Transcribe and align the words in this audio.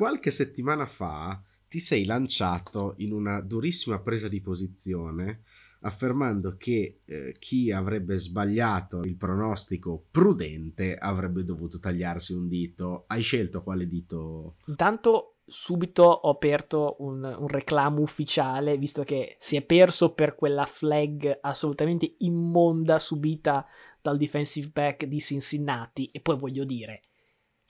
qualche 0.00 0.30
settimana 0.30 0.86
fa 0.86 1.42
ti 1.68 1.78
sei 1.78 2.06
lanciato 2.06 2.94
in 3.00 3.12
una 3.12 3.42
durissima 3.42 3.98
presa 3.98 4.28
di 4.28 4.40
posizione 4.40 5.42
affermando 5.80 6.56
che 6.56 7.00
eh, 7.04 7.34
chi 7.38 7.70
avrebbe 7.70 8.16
sbagliato 8.16 9.02
il 9.02 9.16
pronostico 9.16 10.06
prudente 10.10 10.96
avrebbe 10.96 11.44
dovuto 11.44 11.78
tagliarsi 11.78 12.32
un 12.32 12.48
dito. 12.48 13.04
Hai 13.08 13.20
scelto 13.20 13.62
quale 13.62 13.86
dito? 13.86 14.56
Intanto 14.68 15.40
subito 15.44 16.04
ho 16.04 16.30
aperto 16.30 16.96
un, 17.00 17.22
un, 17.22 17.48
reclamo 17.48 18.00
ufficiale, 18.00 18.78
visto 18.78 19.04
che 19.04 19.36
si 19.38 19.56
è 19.56 19.62
perso 19.62 20.14
per 20.14 20.34
quella 20.34 20.64
flag 20.64 21.40
assolutamente 21.42 22.14
immonda 22.20 22.98
subita 22.98 23.66
dal 24.00 24.16
defensive 24.16 24.70
back 24.72 25.04
di 25.04 25.20
Cincinnati. 25.20 26.06
E 26.10 26.20
poi 26.20 26.38
voglio 26.38 26.64
dire, 26.64 27.02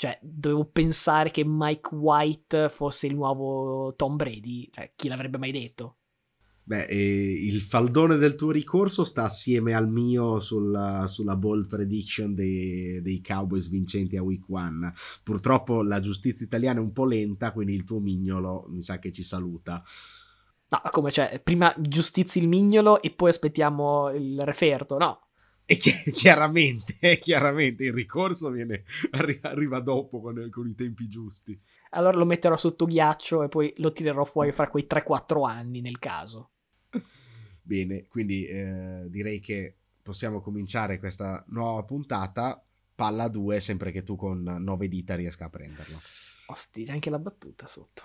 cioè, 0.00 0.18
dovevo 0.22 0.64
pensare 0.64 1.30
che 1.30 1.44
Mike 1.44 1.94
White 1.94 2.70
fosse 2.70 3.06
il 3.06 3.14
nuovo 3.14 3.94
Tom 3.96 4.16
Brady. 4.16 4.70
Cioè, 4.72 4.92
chi 4.96 5.08
l'avrebbe 5.08 5.36
mai 5.36 5.52
detto? 5.52 5.96
Beh, 6.62 6.84
il 6.84 7.60
faldone 7.60 8.16
del 8.16 8.34
tuo 8.34 8.50
ricorso 8.50 9.04
sta 9.04 9.24
assieme 9.24 9.74
al 9.74 9.90
mio 9.90 10.40
sulla, 10.40 11.06
sulla 11.06 11.36
ball 11.36 11.66
prediction 11.66 12.34
dei, 12.34 13.02
dei, 13.02 13.20
Cowboys 13.20 13.68
vincenti 13.68 14.16
a 14.16 14.22
week 14.22 14.48
one. 14.48 14.90
Purtroppo 15.22 15.82
la 15.82 16.00
giustizia 16.00 16.46
italiana 16.46 16.78
è 16.78 16.82
un 16.82 16.92
po' 16.92 17.04
lenta, 17.04 17.52
quindi 17.52 17.74
il 17.74 17.84
tuo 17.84 18.00
mignolo 18.00 18.68
mi 18.70 18.80
sa 18.80 18.98
che 18.98 19.12
ci 19.12 19.22
saluta. 19.22 19.82
No, 20.68 20.80
come 20.90 21.10
cioè, 21.10 21.42
prima 21.44 21.74
giustizi 21.78 22.38
il 22.38 22.48
mignolo 22.48 23.02
e 23.02 23.10
poi 23.10 23.28
aspettiamo 23.28 24.08
il 24.12 24.40
referto, 24.40 24.96
no? 24.96 25.29
E 25.70 25.76
chi- 25.76 26.02
chiaramente, 26.10 27.20
chiaramente 27.20 27.84
il 27.84 27.92
ricorso 27.92 28.50
viene, 28.50 28.82
arri- 29.12 29.38
arriva 29.42 29.78
dopo 29.78 30.20
con, 30.20 30.48
con 30.50 30.66
i 30.68 30.74
tempi 30.74 31.08
giusti. 31.08 31.56
Allora 31.90 32.18
lo 32.18 32.24
metterò 32.24 32.56
sotto 32.56 32.86
ghiaccio 32.86 33.44
e 33.44 33.48
poi 33.48 33.72
lo 33.76 33.92
tirerò 33.92 34.24
fuori 34.24 34.50
fra 34.50 34.68
quei 34.68 34.88
3-4 34.90 35.48
anni 35.48 35.80
nel 35.80 36.00
caso. 36.00 36.50
Bene, 37.62 38.06
quindi 38.08 38.46
eh, 38.46 39.04
direi 39.06 39.38
che 39.38 39.76
possiamo 40.02 40.40
cominciare 40.40 40.98
questa 40.98 41.44
nuova 41.50 41.84
puntata. 41.84 42.60
Palla 42.92 43.28
2, 43.28 43.60
sempre 43.60 43.92
che 43.92 44.02
tu 44.02 44.16
con 44.16 44.42
9 44.42 44.88
dita 44.88 45.14
riesca 45.14 45.44
a 45.44 45.50
prenderlo. 45.50 46.00
Osti, 46.46 46.82
c'è 46.82 46.90
anche 46.90 47.10
la 47.10 47.20
battuta 47.20 47.68
sotto. 47.68 48.02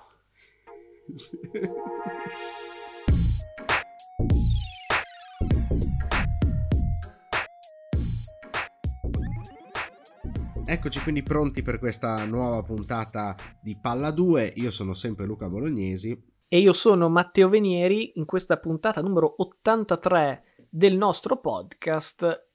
Eccoci 10.67 10.99
quindi 11.01 11.21
pronti 11.21 11.61
per 11.61 11.77
questa 11.77 12.25
nuova 12.25 12.63
puntata 12.63 13.35
di 13.61 13.77
Palla 13.79 14.09
2. 14.09 14.53
Io 14.55 14.71
sono 14.71 14.95
sempre 14.95 15.27
Luca 15.27 15.47
Bolognesi. 15.47 16.19
E 16.47 16.57
io 16.57 16.73
sono 16.73 17.07
Matteo 17.07 17.49
Venieri. 17.49 18.13
In 18.15 18.25
questa 18.25 18.57
puntata 18.57 18.99
numero 18.99 19.35
83 19.37 20.55
del 20.67 20.97
nostro 20.97 21.37
podcast, 21.39 22.47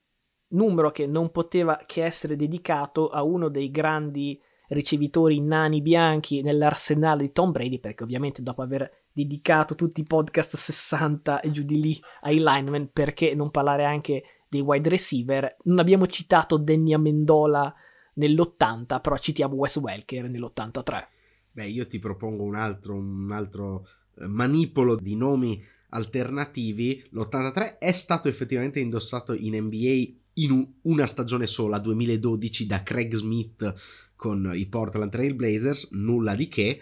numero 0.49 0.91
che 0.91 1.07
non 1.07 1.31
poteva 1.31 1.81
che 1.85 2.03
essere 2.03 2.35
dedicato 2.35 3.07
a 3.07 3.23
uno 3.23 3.47
dei 3.47 3.71
grandi 3.71 4.37
ricevitori 4.67 5.39
nani 5.39 5.81
bianchi 5.81 6.41
nell'arsenale 6.41 7.21
di 7.23 7.31
Tom 7.31 7.51
Brady, 7.51 7.79
perché 7.79 8.03
ovviamente 8.03 8.43
dopo 8.43 8.61
aver 8.61 9.05
dedicato 9.13 9.73
tutti 9.73 10.01
i 10.01 10.05
podcast 10.05 10.57
60 10.57 11.39
e 11.39 11.51
giù 11.51 11.63
di 11.63 11.79
lì 11.79 12.01
ai 12.23 12.39
linemen, 12.39 12.89
perché 12.91 13.33
non 13.35 13.51
parlare 13.51 13.85
anche 13.85 14.23
dei 14.49 14.59
wide 14.59 14.89
receiver, 14.89 15.55
non 15.63 15.79
abbiamo 15.79 16.07
citato 16.07 16.57
Danny 16.57 16.93
Amendola 16.93 17.73
nell'80, 18.13 19.01
però 19.01 19.17
citiamo 19.17 19.55
Wes 19.55 19.77
Welker 19.77 20.29
nell'83. 20.29 21.07
Beh, 21.51 21.67
io 21.67 21.87
ti 21.87 21.99
propongo 21.99 22.43
un 22.43 22.55
altro, 22.55 22.95
un 22.95 23.31
altro 23.31 23.87
eh, 24.15 24.27
manipolo 24.27 24.95
di 24.95 25.15
nomi 25.15 25.61
alternativi. 25.89 27.03
L'83 27.11 27.77
è 27.77 27.91
stato 27.91 28.27
effettivamente 28.27 28.79
indossato 28.79 29.33
in 29.33 29.55
NBA 29.55 30.19
in 30.35 30.65
una 30.83 31.05
stagione 31.05 31.47
sola, 31.47 31.77
2012, 31.79 32.65
da 32.65 32.83
Craig 32.83 33.13
Smith 33.15 33.73
con 34.15 34.51
i 34.53 34.67
Portland 34.67 35.11
Trail 35.11 35.33
Blazers, 35.33 35.91
nulla 35.91 36.35
di 36.35 36.47
che. 36.47 36.81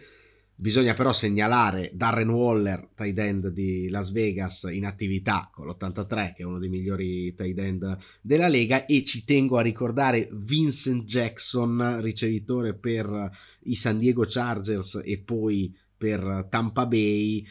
Bisogna 0.61 0.93
però 0.93 1.13
segnalare 1.13 1.91
Darren 1.93 2.27
Waller, 2.27 2.89
tight 2.93 3.17
end 3.17 3.47
di 3.47 3.87
Las 3.87 4.11
Vegas, 4.11 4.67
in 4.69 4.85
attività 4.85 5.49
con 5.49 5.65
l'83, 5.65 6.33
che 6.35 6.41
è 6.41 6.43
uno 6.43 6.59
dei 6.59 6.67
migliori 6.67 7.33
tight 7.33 7.57
end 7.57 7.97
della 8.19 8.49
Lega, 8.49 8.85
e 8.85 9.05
ci 9.05 9.23
tengo 9.23 9.57
a 9.57 9.61
ricordare 9.61 10.27
Vincent 10.33 11.05
Jackson, 11.05 12.01
ricevitore 12.01 12.73
per 12.73 13.31
i 13.61 13.75
San 13.75 13.99
Diego 13.99 14.25
Chargers 14.27 15.01
e 15.01 15.19
poi 15.19 15.73
per 15.95 16.47
Tampa 16.49 16.85
Bay, 16.85 17.45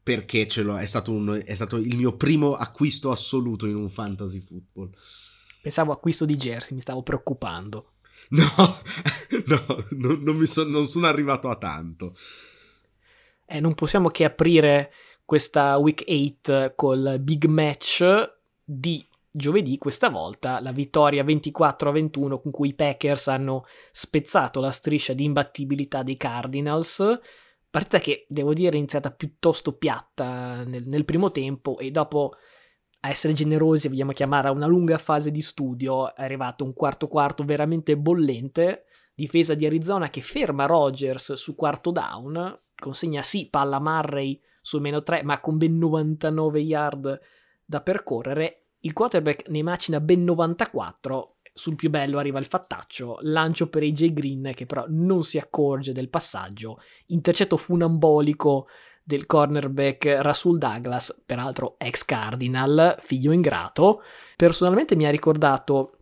perché 0.00 0.46
è, 0.46 0.86
stato 0.86 1.10
un, 1.10 1.42
è 1.44 1.54
stato 1.56 1.78
il 1.78 1.96
mio 1.96 2.14
primo 2.14 2.54
acquisto 2.54 3.10
assoluto 3.10 3.66
in 3.66 3.74
un 3.74 3.90
fantasy 3.90 4.38
football. 4.38 4.92
Pensavo 5.62 5.90
acquisto 5.90 6.24
di 6.24 6.36
jersey, 6.36 6.76
mi 6.76 6.80
stavo 6.80 7.02
preoccupando. 7.02 7.94
No, 8.38 8.78
no 9.46 9.84
non, 9.90 10.22
non, 10.22 10.46
so, 10.46 10.64
non, 10.64 10.86
sono 10.86 11.06
arrivato 11.06 11.50
a 11.50 11.56
tanto. 11.56 12.14
Eh, 13.44 13.58
non 13.58 13.74
possiamo 13.74 14.08
che 14.08 14.24
aprire 14.24 14.92
questa 15.24 15.76
week 15.78 16.04
8 16.06 16.74
col 16.76 17.18
big 17.20 17.46
match 17.46 18.04
di 18.64 19.04
giovedì, 19.32 19.78
questa 19.78 20.08
volta 20.08 20.60
la 20.60 20.72
vittoria 20.72 21.24
24 21.24 21.88
a 21.88 21.92
21 21.92 22.40
con 22.40 22.50
cui 22.52 22.68
i 22.68 22.74
Packers 22.74 23.28
hanno 23.28 23.64
spezzato 23.90 24.60
la 24.60 24.70
striscia 24.70 25.12
di 25.12 25.24
imbattibilità 25.24 26.02
dei 26.02 26.16
Cardinals. 26.16 27.18
Partita 27.68 27.98
che 27.98 28.26
devo 28.28 28.52
dire 28.54 28.74
è 28.74 28.78
iniziata 28.78 29.10
piuttosto 29.10 29.72
piatta 29.76 30.64
nel, 30.64 30.86
nel 30.86 31.04
primo 31.04 31.30
tempo 31.30 31.78
e 31.78 31.90
dopo 31.90 32.34
a 33.00 33.08
essere 33.08 33.32
generosi, 33.32 33.88
vogliamo 33.88 34.12
chiamare 34.12 34.50
una 34.50 34.66
lunga 34.66 34.98
fase 34.98 35.30
di 35.30 35.40
studio, 35.40 36.14
è 36.14 36.22
arrivato 36.22 36.64
un 36.64 36.74
quarto 36.74 37.08
quarto 37.08 37.44
veramente 37.44 37.96
bollente, 37.96 38.84
difesa 39.14 39.54
di 39.54 39.64
Arizona 39.64 40.10
che 40.10 40.20
ferma 40.20 40.66
Rogers 40.66 41.32
su 41.34 41.54
quarto 41.54 41.90
down, 41.90 42.58
consegna 42.74 43.22
sì 43.22 43.48
palla 43.48 43.80
Murray 43.80 44.40
su 44.60 44.78
meno 44.78 45.02
3, 45.02 45.22
ma 45.22 45.40
con 45.40 45.56
ben 45.56 45.78
99 45.78 46.60
yard 46.60 47.20
da 47.64 47.80
percorrere, 47.80 48.64
il 48.80 48.92
quarterback 48.92 49.48
ne 49.48 49.62
macina 49.62 50.00
ben 50.00 50.24
94, 50.24 51.36
sul 51.52 51.76
più 51.76 51.90
bello 51.90 52.18
arriva 52.18 52.38
il 52.38 52.46
fattaccio, 52.46 53.18
lancio 53.22 53.68
per 53.68 53.82
AJ 53.82 54.12
Green 54.12 54.52
che 54.54 54.66
però 54.66 54.84
non 54.88 55.22
si 55.24 55.38
accorge 55.38 55.92
del 55.92 56.08
passaggio, 56.08 56.80
intercetto 57.06 57.56
funambolico 57.56 58.66
del 59.10 59.26
cornerback 59.26 60.18
Rasul 60.20 60.56
Douglas, 60.56 61.22
peraltro 61.26 61.74
ex 61.78 62.04
Cardinal, 62.04 62.96
figlio 63.00 63.32
ingrato. 63.32 64.02
Personalmente 64.36 64.94
mi 64.94 65.04
ha 65.04 65.10
ricordato 65.10 65.96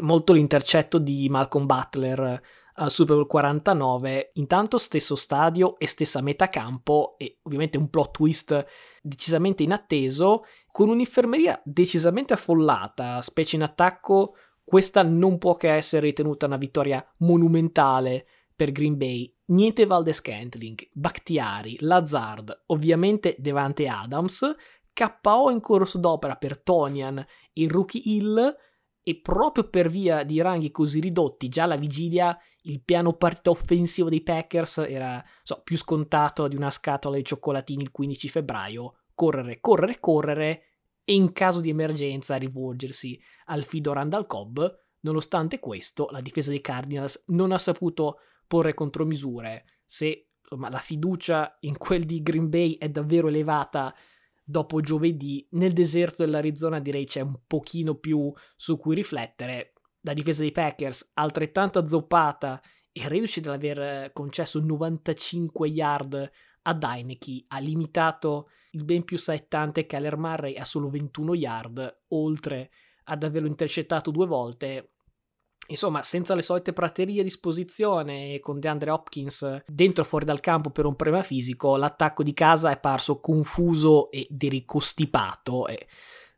molto 0.00 0.32
l'intercetto 0.32 0.98
di 0.98 1.28
Malcolm 1.28 1.66
Butler 1.66 2.42
al 2.72 2.90
Super 2.90 3.16
Bowl 3.16 3.26
49, 3.26 4.30
intanto 4.34 4.78
stesso 4.78 5.14
stadio 5.14 5.78
e 5.78 5.86
stessa 5.86 6.22
metà 6.22 6.48
campo 6.48 7.16
e 7.18 7.40
ovviamente 7.42 7.76
un 7.76 7.90
plot 7.90 8.12
twist 8.12 8.66
decisamente 9.02 9.62
inatteso, 9.62 10.46
con 10.72 10.88
un'infermeria 10.88 11.60
decisamente 11.64 12.32
affollata, 12.32 13.20
specie 13.20 13.56
in 13.56 13.62
attacco, 13.62 14.36
questa 14.64 15.02
non 15.02 15.36
può 15.36 15.56
che 15.56 15.70
essere 15.70 16.06
ritenuta 16.06 16.46
una 16.46 16.56
vittoria 16.56 17.06
monumentale 17.18 18.26
per 18.58 18.72
Green 18.72 18.96
Bay 18.96 19.32
niente 19.46 19.86
Valdes 19.86 20.16
Scantling, 20.16 20.88
Bakhtiari, 20.92 21.76
Lazard, 21.78 22.64
ovviamente 22.66 23.36
Devante 23.38 23.86
Adams, 23.86 24.44
KO 24.92 25.50
in 25.50 25.60
corso 25.60 25.98
d'opera 25.98 26.34
per 26.34 26.60
Tonian 26.60 27.24
e 27.52 27.68
Rookie 27.68 28.02
Hill 28.04 28.56
e 29.00 29.20
proprio 29.20 29.68
per 29.68 29.88
via 29.88 30.24
di 30.24 30.40
ranghi 30.40 30.72
così 30.72 30.98
ridotti 30.98 31.48
già 31.48 31.62
alla 31.62 31.76
vigilia 31.76 32.36
il 32.62 32.82
piano 32.82 33.12
partita 33.12 33.50
offensivo 33.50 34.08
dei 34.08 34.24
Packers 34.24 34.78
era 34.78 35.24
so, 35.44 35.60
più 35.62 35.76
scontato 35.76 36.48
di 36.48 36.56
una 36.56 36.70
scatola 36.70 37.14
di 37.16 37.24
cioccolatini 37.24 37.84
il 37.84 37.92
15 37.92 38.28
febbraio, 38.28 38.94
correre, 39.14 39.60
correre, 39.60 40.00
correre 40.00 40.62
e 41.04 41.14
in 41.14 41.32
caso 41.32 41.60
di 41.60 41.70
emergenza 41.70 42.34
rivolgersi 42.34 43.18
al 43.46 43.62
fido 43.62 43.92
Randall 43.92 44.26
Cobb. 44.26 44.58
Nonostante 45.02 45.60
questo, 45.60 46.08
la 46.10 46.20
difesa 46.20 46.50
dei 46.50 46.60
Cardinals 46.60 47.22
non 47.26 47.52
ha 47.52 47.58
saputo 47.58 48.18
porre 48.48 48.74
contromisure, 48.74 49.64
se 49.84 50.30
insomma, 50.40 50.70
la 50.70 50.78
fiducia 50.78 51.56
in 51.60 51.76
quel 51.76 52.04
di 52.04 52.22
Green 52.22 52.48
Bay 52.48 52.76
è 52.78 52.88
davvero 52.88 53.28
elevata 53.28 53.94
dopo 54.42 54.80
giovedì, 54.80 55.46
nel 55.50 55.74
deserto 55.74 56.24
dell'Arizona 56.24 56.80
direi 56.80 57.04
c'è 57.04 57.20
un 57.20 57.38
pochino 57.46 57.96
più 57.96 58.32
su 58.56 58.78
cui 58.78 58.94
riflettere. 58.94 59.74
La 60.00 60.14
difesa 60.14 60.40
dei 60.40 60.52
Packers 60.52 61.10
altrettanto 61.14 61.78
azzoppata 61.78 62.62
e 62.90 63.06
reduce 63.08 63.42
dall'aver 63.42 64.10
concesso 64.12 64.58
95 64.58 65.68
yard 65.68 66.30
a 66.62 66.74
Deineke, 66.74 67.44
ha 67.48 67.58
limitato 67.58 68.48
il 68.70 68.84
ben 68.84 69.04
più 69.04 69.18
saettante 69.18 69.86
Kyler 69.86 70.16
Murray 70.16 70.56
a 70.56 70.64
solo 70.64 70.88
21 70.88 71.34
yard, 71.34 72.04
oltre 72.08 72.70
ad 73.04 73.22
averlo 73.22 73.48
intercettato 73.48 74.10
due 74.10 74.26
volte 74.26 74.92
Insomma, 75.70 76.02
senza 76.02 76.34
le 76.34 76.40
solite 76.40 76.72
praterie 76.72 77.20
a 77.20 77.24
disposizione 77.24 78.32
e 78.32 78.40
con 78.40 78.58
DeAndre 78.58 78.90
Hopkins 78.90 79.64
dentro 79.66 80.02
e 80.02 80.06
fuori 80.06 80.24
dal 80.24 80.40
campo 80.40 80.70
per 80.70 80.86
un 80.86 80.96
problema 80.96 81.22
fisico, 81.22 81.76
l'attacco 81.76 82.22
di 82.22 82.32
casa 82.32 82.70
è 82.70 82.78
parso 82.78 83.20
confuso 83.20 84.10
e 84.10 84.26
dericostipato. 84.30 85.66
E 85.66 85.86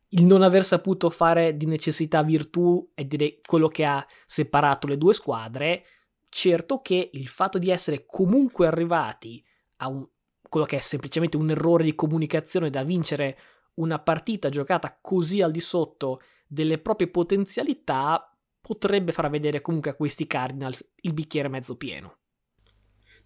il 0.08 0.24
non 0.24 0.42
aver 0.42 0.64
saputo 0.64 1.10
fare 1.10 1.56
di 1.56 1.66
necessità 1.66 2.24
virtù 2.24 2.90
è 2.92 3.04
direi 3.04 3.40
quello 3.46 3.68
che 3.68 3.84
ha 3.84 4.04
separato 4.26 4.88
le 4.88 4.98
due 4.98 5.14
squadre. 5.14 5.84
Certo 6.28 6.80
che 6.80 7.10
il 7.12 7.28
fatto 7.28 7.58
di 7.58 7.70
essere 7.70 8.06
comunque 8.06 8.66
arrivati 8.66 9.44
a 9.76 9.88
un, 9.88 10.04
quello 10.48 10.66
che 10.66 10.78
è 10.78 10.80
semplicemente 10.80 11.36
un 11.36 11.50
errore 11.50 11.84
di 11.84 11.94
comunicazione 11.94 12.68
da 12.68 12.82
vincere 12.82 13.38
una 13.74 14.00
partita 14.00 14.48
giocata 14.48 14.98
così 15.00 15.40
al 15.40 15.52
di 15.52 15.60
sotto 15.60 16.20
delle 16.48 16.78
proprie 16.78 17.08
potenzialità 17.08 18.29
potrebbe 18.70 19.10
far 19.10 19.28
vedere 19.30 19.60
comunque 19.60 19.90
a 19.90 19.94
questi 19.94 20.28
Cardinals 20.28 20.92
il 21.00 21.12
bicchiere 21.12 21.48
mezzo 21.48 21.76
pieno. 21.76 22.18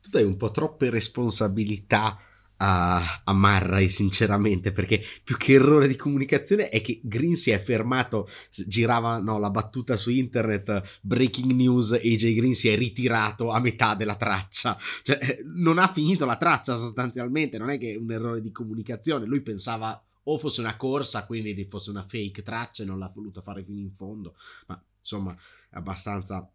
Tu 0.01 0.09
dai 0.09 0.25
un 0.25 0.39
po' 0.39 0.51
troppe 0.51 0.89
responsabilità 0.89 2.19
a, 2.57 3.21
a 3.23 3.33
Marray, 3.35 3.91
sinceramente, 3.91 4.73
perché 4.73 5.05
più 5.23 5.37
che 5.37 5.53
errore 5.53 5.87
di 5.87 5.97
comunicazione 5.97 6.71
è 6.71 6.81
che 6.81 6.99
Green 7.03 7.37
si 7.37 7.51
è 7.51 7.59
fermato, 7.59 8.27
girava 8.67 9.19
no, 9.19 9.39
la 9.39 9.51
battuta 9.51 9.99
su 9.99 10.11
internet, 10.11 11.01
breaking 11.03 11.53
news, 11.53 11.93
AJ 11.93 12.35
Green 12.37 12.55
si 12.55 12.71
è 12.71 12.77
ritirato 12.77 13.51
a 13.51 13.61
metà 13.61 13.95
della 13.95 14.17
traccia, 14.17 14.79
cioè 15.03 15.41
non 15.45 15.77
ha 15.77 15.89
finito 15.89 16.25
la 16.25 16.39
traccia 16.39 16.77
sostanzialmente, 16.77 17.59
non 17.59 17.69
è 17.69 17.77
che 17.77 17.93
è 17.93 17.97
un 17.97 18.11
errore 18.11 18.41
di 18.41 18.51
comunicazione, 18.51 19.27
lui 19.27 19.43
pensava 19.43 20.03
o 20.23 20.39
fosse 20.39 20.63
una 20.63 20.79
corsa, 20.79 21.27
quindi 21.27 21.67
fosse 21.69 21.91
una 21.91 22.07
fake 22.09 22.43
traccia 22.43 22.83
e 22.83 22.87
non 22.87 22.99
l'ha 22.99 23.13
voluto 23.15 23.43
fare 23.43 23.63
fino 23.63 23.81
in 23.81 23.93
fondo, 23.93 24.37
ma 24.69 24.83
insomma 25.05 25.35
è 25.35 25.77
abbastanza 25.77 26.51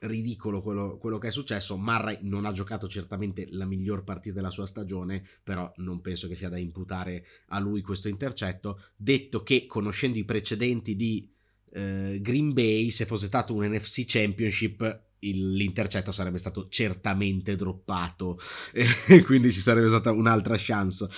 ridicolo 0.00 0.62
quello, 0.62 0.98
quello, 0.98 1.18
che 1.18 1.28
è 1.28 1.30
successo. 1.30 1.76
Murray 1.76 2.18
non 2.22 2.44
ha 2.44 2.52
giocato 2.52 2.88
certamente 2.88 3.46
la 3.50 3.64
miglior 3.64 4.04
partita 4.04 4.36
della 4.36 4.50
sua 4.50 4.66
stagione, 4.66 5.24
però 5.42 5.72
non 5.76 6.00
penso 6.00 6.28
che 6.28 6.36
sia 6.36 6.48
da 6.48 6.58
imputare 6.58 7.24
a 7.48 7.58
lui 7.58 7.82
questo 7.82 8.08
intercetto. 8.08 8.80
Detto 8.96 9.42
che, 9.42 9.66
conoscendo 9.66 10.18
i 10.18 10.24
precedenti 10.24 10.96
di 10.96 11.32
eh, 11.72 12.18
Green 12.20 12.52
Bay, 12.52 12.90
se 12.90 13.06
fosse 13.06 13.26
stato 13.26 13.54
un 13.54 13.64
NFC 13.64 14.04
Championship, 14.06 15.10
l'intercetto 15.20 16.10
sarebbe 16.10 16.38
stato 16.38 16.68
certamente 16.68 17.54
droppato, 17.54 18.40
e 18.74 19.22
quindi 19.22 19.52
ci 19.52 19.60
sarebbe 19.60 19.86
stata 19.86 20.10
un'altra 20.10 20.56
chance 20.58 21.08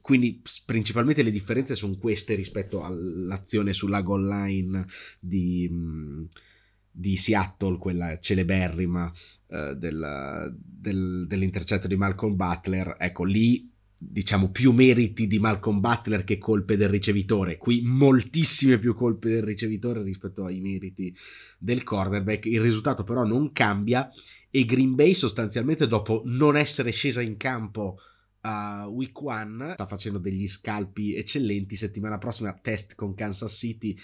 quindi 0.00 0.42
principalmente 0.66 1.22
le 1.22 1.30
differenze 1.30 1.74
sono 1.74 1.96
queste 1.96 2.34
rispetto 2.34 2.82
all'azione 2.82 3.72
sulla 3.72 4.02
goal 4.02 4.26
line 4.26 4.86
di, 5.18 5.68
mm, 5.70 6.24
di 6.90 7.16
Seattle, 7.16 7.78
quella 7.78 8.18
celeberrima 8.18 9.12
uh, 9.46 9.74
del, 9.74 10.54
del, 10.56 11.26
dell'intercetto 11.26 11.86
di 11.86 11.96
Malcolm 11.96 12.36
Butler. 12.36 12.96
Ecco, 12.98 13.24
lì 13.24 13.68
diciamo 14.02 14.50
più 14.50 14.72
meriti 14.72 15.26
di 15.26 15.38
Malcolm 15.38 15.78
Butler 15.78 16.24
che 16.24 16.38
colpe 16.38 16.76
del 16.76 16.88
ricevitore. 16.88 17.58
Qui 17.58 17.82
moltissime 17.82 18.78
più 18.78 18.94
colpe 18.94 19.28
del 19.30 19.42
ricevitore 19.42 20.02
rispetto 20.02 20.44
ai 20.44 20.60
meriti 20.60 21.14
del 21.58 21.84
cornerback. 21.84 22.46
Il 22.46 22.60
risultato 22.60 23.04
però 23.04 23.24
non 23.24 23.52
cambia 23.52 24.10
e 24.50 24.64
Green 24.64 24.94
Bay 24.94 25.14
sostanzialmente 25.14 25.86
dopo 25.86 26.22
non 26.24 26.56
essere 26.56 26.90
scesa 26.90 27.20
in 27.20 27.36
campo 27.36 27.98
a 28.42 28.86
Week 28.88 29.18
1 29.20 29.74
sta 29.74 29.86
facendo 29.86 30.18
degli 30.18 30.48
scalpi 30.48 31.14
eccellenti 31.14 31.76
settimana 31.76 32.18
prossima 32.18 32.52
test 32.52 32.94
con 32.94 33.14
Kansas 33.14 33.52
City 33.52 33.96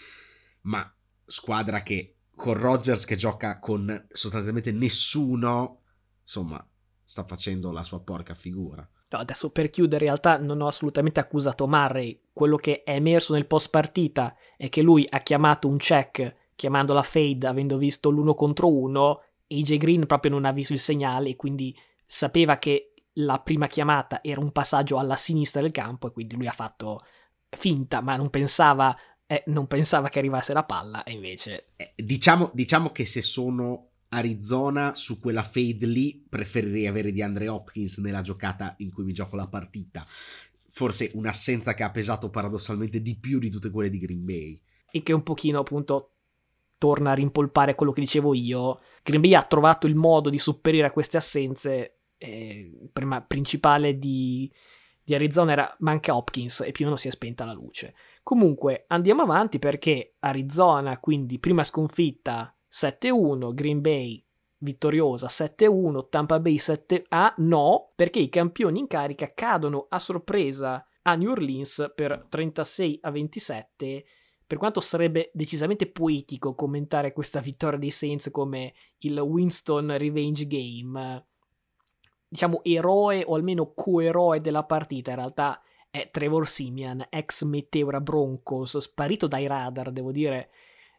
ma 0.62 0.92
squadra 1.24 1.82
che 1.82 2.16
con 2.34 2.54
Rodgers 2.54 3.04
che 3.04 3.16
gioca 3.16 3.58
con 3.58 4.06
sostanzialmente 4.12 4.72
nessuno 4.72 5.82
insomma 6.22 6.64
sta 7.04 7.24
facendo 7.24 7.70
la 7.70 7.82
sua 7.82 8.00
porca 8.00 8.34
figura 8.34 8.88
No, 9.08 9.18
adesso 9.18 9.50
per 9.50 9.70
chiudere, 9.70 10.04
in 10.04 10.10
realtà 10.10 10.36
non 10.38 10.60
ho 10.60 10.66
assolutamente 10.66 11.20
accusato 11.20 11.68
Murray. 11.68 12.20
Quello 12.32 12.56
che 12.56 12.82
è 12.82 12.94
emerso 12.94 13.34
nel 13.34 13.46
post 13.46 13.70
partita 13.70 14.34
è 14.56 14.68
che 14.68 14.82
lui 14.82 15.06
ha 15.08 15.20
chiamato 15.20 15.68
un 15.68 15.76
check 15.76 16.34
chiamando 16.56 16.92
la 16.92 17.02
fade 17.02 17.46
avendo 17.46 17.78
visto 17.78 18.10
l'uno 18.10 18.34
contro 18.34 18.72
uno. 18.72 19.22
AJ 19.48 19.76
Green 19.76 20.06
proprio 20.06 20.32
non 20.32 20.44
ha 20.44 20.50
visto 20.50 20.72
il 20.72 20.80
segnale 20.80 21.28
e 21.28 21.36
quindi 21.36 21.76
sapeva 22.04 22.56
che 22.56 22.94
la 23.18 23.40
prima 23.40 23.66
chiamata 23.66 24.22
era 24.22 24.40
un 24.40 24.52
passaggio 24.52 24.98
alla 24.98 25.16
sinistra 25.16 25.60
del 25.60 25.70
campo 25.70 26.08
e 26.08 26.12
quindi 26.12 26.36
lui 26.36 26.46
ha 26.46 26.52
fatto 26.52 27.00
finta, 27.48 28.00
ma 28.00 28.16
non 28.16 28.30
pensava, 28.30 28.96
eh, 29.26 29.42
non 29.46 29.66
pensava 29.66 30.08
che 30.08 30.18
arrivasse 30.18 30.52
la 30.52 30.64
palla 30.64 31.02
e 31.04 31.12
invece... 31.12 31.68
Eh, 31.76 31.92
diciamo, 31.96 32.50
diciamo 32.52 32.90
che 32.90 33.06
se 33.06 33.22
sono 33.22 33.90
Arizona 34.08 34.94
su 34.94 35.18
quella 35.18 35.42
fade 35.42 35.86
lì 35.86 36.24
preferirei 36.28 36.86
avere 36.86 37.12
di 37.12 37.22
Andre 37.22 37.48
Hopkins 37.48 37.98
nella 37.98 38.20
giocata 38.20 38.74
in 38.78 38.92
cui 38.92 39.04
mi 39.04 39.12
gioco 39.12 39.36
la 39.36 39.48
partita. 39.48 40.06
Forse 40.68 41.10
un'assenza 41.14 41.74
che 41.74 41.82
ha 41.82 41.90
pesato 41.90 42.28
paradossalmente 42.28 43.00
di 43.00 43.16
più 43.16 43.38
di 43.38 43.48
tutte 43.48 43.70
quelle 43.70 43.88
di 43.88 43.98
Green 43.98 44.24
Bay. 44.24 44.60
E 44.90 45.02
che 45.02 45.12
un 45.14 45.22
pochino 45.22 45.60
appunto 45.60 46.10
torna 46.78 47.12
a 47.12 47.14
rimpolpare 47.14 47.74
quello 47.74 47.92
che 47.92 48.00
dicevo 48.00 48.34
io. 48.34 48.80
Green 49.02 49.22
Bay 49.22 49.34
ha 49.34 49.42
trovato 49.42 49.86
il 49.86 49.94
modo 49.94 50.28
di 50.28 50.38
sopperire 50.38 50.86
a 50.86 50.90
queste 50.90 51.16
assenze 51.16 51.95
eh, 52.18 52.70
prima, 52.92 53.22
principale 53.22 53.98
di, 53.98 54.50
di 55.02 55.14
Arizona 55.14 55.52
era 55.52 55.76
manca 55.80 56.16
Hopkins 56.16 56.60
e 56.60 56.72
più 56.72 56.84
o 56.84 56.88
meno 56.88 56.98
si 56.98 57.08
è 57.08 57.10
spenta 57.10 57.44
la 57.44 57.52
luce. 57.52 57.94
Comunque 58.22 58.84
andiamo 58.88 59.22
avanti 59.22 59.58
perché 59.58 60.14
Arizona, 60.20 60.98
quindi 60.98 61.38
prima 61.38 61.64
sconfitta 61.64 62.54
7-1, 62.70 63.54
Green 63.54 63.80
Bay 63.80 64.24
vittoriosa 64.58 65.26
7-1, 65.26 66.08
Tampa 66.08 66.40
Bay 66.40 66.58
7 66.58 67.04
a 67.08 67.34
no, 67.38 67.92
perché 67.94 68.18
i 68.18 68.28
campioni 68.28 68.80
in 68.80 68.86
carica 68.86 69.32
cadono 69.34 69.86
a 69.88 69.98
sorpresa 69.98 70.86
a 71.02 71.14
New 71.14 71.30
Orleans 71.30 71.92
per 71.94 72.26
36 72.28 72.98
a 73.02 73.10
27. 73.10 74.04
Per 74.46 74.58
quanto 74.58 74.80
sarebbe 74.80 75.30
decisamente 75.34 75.86
poetico 75.90 76.54
commentare 76.54 77.12
questa 77.12 77.40
vittoria 77.40 77.78
dei 77.78 77.90
Saints 77.90 78.30
come 78.30 78.74
il 78.98 79.18
Winston 79.18 79.96
Revenge 79.98 80.46
Game, 80.46 81.26
diciamo, 82.36 82.62
eroe 82.64 83.24
o 83.26 83.34
almeno 83.34 83.72
coeroe 83.72 84.42
della 84.42 84.64
partita 84.64 85.10
in 85.10 85.16
realtà 85.16 85.62
è 85.88 86.10
Trevor 86.10 86.46
Simian, 86.46 87.06
ex 87.08 87.44
Meteora 87.44 88.02
Broncos, 88.02 88.76
sparito 88.76 89.26
dai 89.26 89.46
radar, 89.46 89.90
devo 89.90 90.12
dire, 90.12 90.50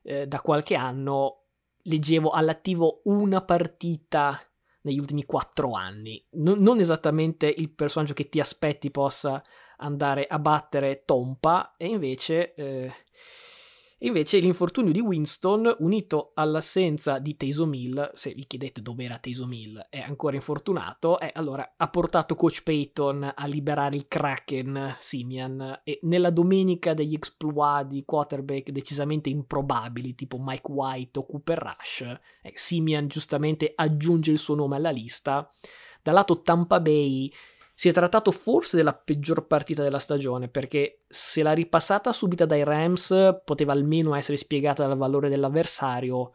eh, 0.01 0.25
da 0.25 0.41
qualche 0.41 0.73
anno. 0.73 1.43
Leggevo 1.83 2.31
all'attivo 2.31 3.01
una 3.03 3.41
partita 3.41 4.41
negli 4.81 4.97
ultimi 4.97 5.25
quattro 5.25 5.73
anni. 5.73 6.25
Non, 6.31 6.57
non 6.57 6.79
esattamente 6.79 7.45
il 7.45 7.69
personaggio 7.69 8.15
che 8.15 8.27
ti 8.27 8.39
aspetti 8.39 8.89
possa 8.89 9.43
andare 9.77 10.25
a 10.25 10.39
battere 10.39 11.03
Tompa, 11.05 11.75
e 11.77 11.85
invece 11.85 12.55
eh, 12.55 12.91
invece 13.99 14.39
l'infortunio 14.39 14.91
di 14.91 14.99
Winston, 14.99 15.75
unito 15.79 16.31
all'assenza 16.35 17.19
di 17.19 17.35
Taysom 17.35 17.73
Hill, 17.73 18.11
se 18.13 18.33
vi 18.33 18.45
chiedete 18.45 18.81
dove 18.81 19.03
era 19.03 19.17
Taysom 19.17 19.51
Hill, 19.51 19.87
è 19.89 19.99
ancora 19.99 20.35
infortunato, 20.35 21.19
e 21.19 21.31
allora 21.33 21.73
ha 21.75 21.89
portato 21.89 22.35
Coach 22.35 22.63
Payton 22.63 23.33
a 23.35 23.45
liberare 23.47 23.95
il 23.95 24.07
Kraken 24.07 24.95
Simian 24.99 25.81
e 25.83 25.99
nella 26.03 26.29
domenica 26.29 26.93
degli 26.93 27.13
exploit 27.13 27.87
di 27.87 28.03
quarterback 28.05 28.69
decisamente 28.71 29.29
improbabili, 29.29 30.15
tipo 30.15 30.37
Mike 30.39 30.71
White 30.71 31.19
o 31.19 31.25
Cooper 31.25 31.57
Rush, 31.57 32.01
eh, 32.41 32.51
Simian 32.53 33.07
giustamente 33.07 33.71
aggiunge 33.75 34.31
il 34.31 34.37
suo 34.37 34.55
nome 34.55 34.75
alla 34.75 34.91
lista. 34.91 35.51
Dal 36.01 36.13
lato 36.13 36.41
Tampa 36.41 36.79
Bay 36.79 37.31
si 37.79 37.89
è 37.89 37.93
trattato 37.93 38.31
forse 38.31 38.75
della 38.75 38.95
peggior 38.95 39.45
partita 39.45 39.83
della 39.83 39.99
stagione, 39.99 40.47
perché 40.47 41.01
se 41.07 41.43
la 41.43 41.53
ripassata 41.53 42.11
subita 42.11 42.47
dai 42.47 42.63
Rams 42.63 43.41
poteva 43.45 43.71
almeno 43.71 44.15
essere 44.15 44.35
spiegata 44.35 44.87
dal 44.87 44.97
valore 44.97 45.29
dell'avversario, 45.29 46.33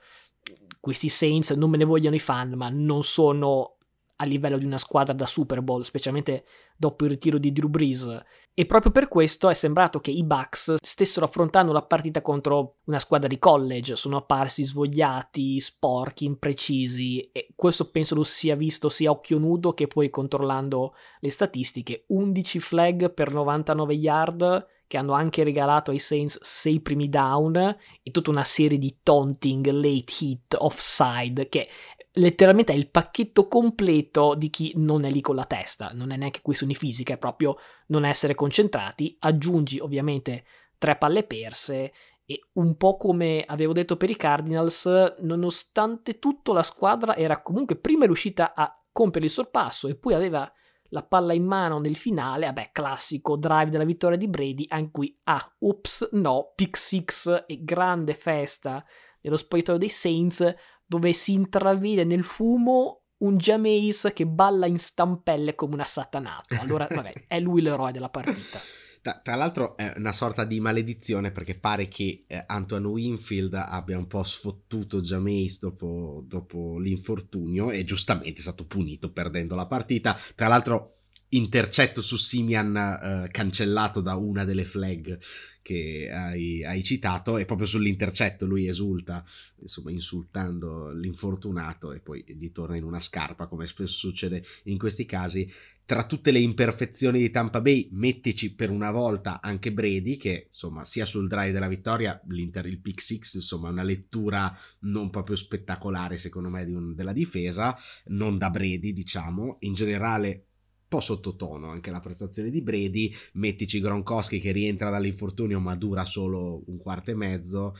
questi 0.78 1.08
Saints 1.08 1.50
non 1.50 1.68
me 1.68 1.78
ne 1.78 1.84
vogliono 1.84 2.14
i 2.14 2.20
fan, 2.20 2.52
ma 2.52 2.68
non 2.68 3.02
sono 3.02 3.74
a 4.14 4.24
livello 4.24 4.56
di 4.56 4.64
una 4.64 4.78
squadra 4.78 5.14
da 5.14 5.26
Super 5.26 5.62
Bowl, 5.62 5.82
specialmente 5.82 6.44
dopo 6.76 7.02
il 7.06 7.10
ritiro 7.10 7.38
di 7.38 7.50
Drew 7.50 7.68
Brees. 7.68 8.22
E 8.54 8.66
proprio 8.66 8.92
per 8.92 9.08
questo 9.08 9.48
è 9.48 9.54
sembrato 9.54 9.98
che 10.00 10.10
i 10.10 10.22
Bucks 10.24 10.74
stessero 10.78 11.24
affrontando 11.24 11.72
la 11.72 11.80
partita 11.80 12.20
contro 12.20 12.76
una 12.84 12.98
squadra 12.98 13.26
di 13.26 13.38
college, 13.38 13.96
sono 13.96 14.18
apparsi 14.18 14.62
svogliati, 14.62 15.58
sporchi, 15.58 16.26
imprecisi 16.26 17.30
e 17.32 17.48
questo 17.56 17.90
penso 17.90 18.14
lo 18.14 18.24
sia 18.24 18.54
visto 18.54 18.90
sia 18.90 19.08
a 19.08 19.12
occhio 19.12 19.38
nudo 19.38 19.72
che 19.72 19.86
poi 19.86 20.10
controllando 20.10 20.94
le 21.20 21.30
statistiche. 21.30 22.04
11 22.08 22.60
flag 22.60 23.14
per 23.14 23.32
99 23.32 23.94
yard 23.94 24.66
che 24.86 24.98
hanno 24.98 25.14
anche 25.14 25.42
regalato 25.42 25.90
ai 25.90 25.98
Saints 25.98 26.38
6 26.42 26.80
primi 26.80 27.08
down 27.08 27.56
e 28.02 28.10
tutta 28.10 28.28
una 28.28 28.44
serie 28.44 28.76
di 28.76 28.98
taunting, 29.02 29.66
late 29.68 30.12
hit, 30.20 30.54
offside 30.58 31.48
che 31.48 31.68
letteralmente 32.14 32.72
è 32.72 32.76
il 32.76 32.90
pacchetto 32.90 33.48
completo 33.48 34.34
di 34.34 34.50
chi 34.50 34.72
non 34.76 35.04
è 35.04 35.10
lì 35.10 35.20
con 35.20 35.34
la 35.34 35.44
testa, 35.44 35.90
non 35.94 36.10
è 36.10 36.16
neanche 36.16 36.40
questione 36.42 36.74
fisica, 36.74 37.14
è 37.14 37.18
proprio 37.18 37.56
non 37.86 38.04
essere 38.04 38.34
concentrati, 38.34 39.16
aggiungi 39.20 39.78
ovviamente 39.78 40.44
tre 40.76 40.96
palle 40.96 41.22
perse 41.22 41.92
e 42.24 42.40
un 42.54 42.76
po' 42.76 42.96
come 42.96 43.44
avevo 43.46 43.72
detto 43.72 43.96
per 43.96 44.10
i 44.10 44.16
Cardinals, 44.16 44.86
nonostante 45.20 46.18
tutto 46.18 46.52
la 46.52 46.62
squadra 46.62 47.16
era 47.16 47.40
comunque 47.40 47.76
prima 47.76 48.04
riuscita 48.04 48.54
a 48.54 48.76
compiere 48.92 49.26
il 49.26 49.32
sorpasso 49.32 49.88
e 49.88 49.96
poi 49.96 50.14
aveva 50.14 50.50
la 50.92 51.02
palla 51.02 51.32
in 51.32 51.44
mano 51.44 51.78
nel 51.78 51.96
finale, 51.96 52.46
vabbè, 52.46 52.70
classico 52.70 53.36
drive 53.36 53.70
della 53.70 53.84
vittoria 53.84 54.18
di 54.18 54.28
Brady, 54.28 54.66
anche 54.68 54.90
qui, 54.90 55.18
ah, 55.24 55.54
ups, 55.60 56.10
no, 56.12 56.52
pick 56.54 56.76
six 56.76 57.44
e 57.46 57.64
grande 57.64 58.14
festa 58.14 58.84
nello 59.22 59.36
spogliatoio 59.36 59.78
dei 59.78 59.88
Saints, 59.88 60.54
dove 60.92 61.14
si 61.14 61.32
intravede 61.32 62.04
nel 62.04 62.22
fumo 62.22 63.04
un 63.20 63.38
Jameis 63.38 64.10
che 64.12 64.26
balla 64.26 64.66
in 64.66 64.78
stampelle 64.78 65.54
come 65.54 65.72
un 65.72 65.80
assatanato. 65.80 66.54
Allora, 66.60 66.86
vabbè, 66.90 67.24
è 67.28 67.40
lui 67.40 67.62
l'eroe 67.62 67.92
della 67.92 68.10
partita. 68.10 68.60
Tra, 69.00 69.20
tra, 69.22 69.34
l'altro 69.34 69.74
è 69.78 69.94
una 69.96 70.12
sorta 70.12 70.44
di 70.44 70.60
maledizione 70.60 71.32
perché 71.32 71.54
pare 71.54 71.88
che 71.88 72.24
eh, 72.26 72.44
Antoine 72.46 72.86
Winfield 72.86 73.54
abbia 73.54 73.96
un 73.96 74.06
po' 74.06 74.22
sfottuto 74.22 75.00
Jameis 75.00 75.60
dopo, 75.60 76.22
dopo 76.26 76.78
l'infortunio 76.78 77.70
e 77.70 77.84
giustamente 77.84 78.38
è 78.38 78.42
stato 78.42 78.66
punito 78.66 79.10
perdendo 79.10 79.54
la 79.54 79.66
partita. 79.66 80.18
Tra 80.34 80.48
l'altro 80.48 80.98
intercetto 81.30 82.02
su 82.02 82.16
Simian 82.16 82.76
eh, 82.76 83.28
cancellato 83.30 84.02
da 84.02 84.14
una 84.14 84.44
delle 84.44 84.66
flag 84.66 85.18
che 85.62 86.10
hai, 86.12 86.64
hai, 86.64 86.82
citato 86.82 87.38
e 87.38 87.44
proprio 87.44 87.66
sull'intercetto 87.66 88.44
lui 88.44 88.66
esulta 88.66 89.24
insomma 89.62 89.90
insultando 89.90 90.90
l'infortunato 90.92 91.92
e 91.92 92.00
poi 92.00 92.24
gli 92.26 92.50
torna 92.50 92.76
in 92.76 92.84
una 92.84 93.00
scarpa 93.00 93.46
come 93.46 93.66
spesso 93.66 93.96
succede 93.96 94.44
in 94.64 94.78
questi 94.78 95.06
casi. 95.06 95.50
Tra 95.84 96.06
tutte 96.06 96.30
le 96.30 96.38
imperfezioni 96.38 97.18
di 97.18 97.30
Tampa 97.30 97.60
Bay, 97.60 97.88
mettici 97.92 98.54
per 98.54 98.70
una 98.70 98.90
volta 98.90 99.40
anche 99.40 99.72
Brady, 99.72 100.16
che 100.16 100.46
insomma 100.48 100.84
sia 100.84 101.04
sul 101.04 101.28
drive 101.28 101.52
della 101.52 101.68
vittoria, 101.68 102.20
l'Inter, 102.28 102.66
il 102.66 102.78
pick 102.78 103.02
six, 103.02 103.34
insomma 103.34 103.68
una 103.68 103.82
lettura 103.82 104.56
non 104.80 105.10
proprio 105.10 105.36
spettacolare 105.36 106.18
secondo 106.18 106.50
me 106.50 106.64
di 106.64 106.72
un, 106.72 106.94
della 106.94 107.12
difesa, 107.12 107.76
non 108.06 108.38
da 108.38 108.48
Brady 108.48 108.92
diciamo, 108.92 109.56
in 109.60 109.74
generale 109.74 110.46
po' 110.92 111.00
sottotono 111.00 111.70
anche 111.70 111.90
la 111.90 112.00
prestazione 112.00 112.50
di 112.50 112.60
Brady, 112.60 113.14
mettici 113.32 113.80
Gronkowski 113.80 114.38
che 114.38 114.52
rientra 114.52 114.90
dall'infortunio 114.90 115.58
ma 115.58 115.74
dura 115.74 116.04
solo 116.04 116.62
un 116.66 116.76
quarto 116.76 117.10
e 117.10 117.14
mezzo, 117.14 117.74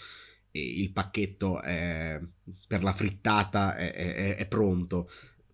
e 0.51 0.61
il 0.63 0.93
pacchetto 0.93 1.61
è, 1.61 2.19
per 2.67 2.83
la 2.83 2.95
frittata 2.95 3.77
è, 3.77 3.93
è, 3.93 4.37
è 4.37 4.47
pronto. 4.47 5.11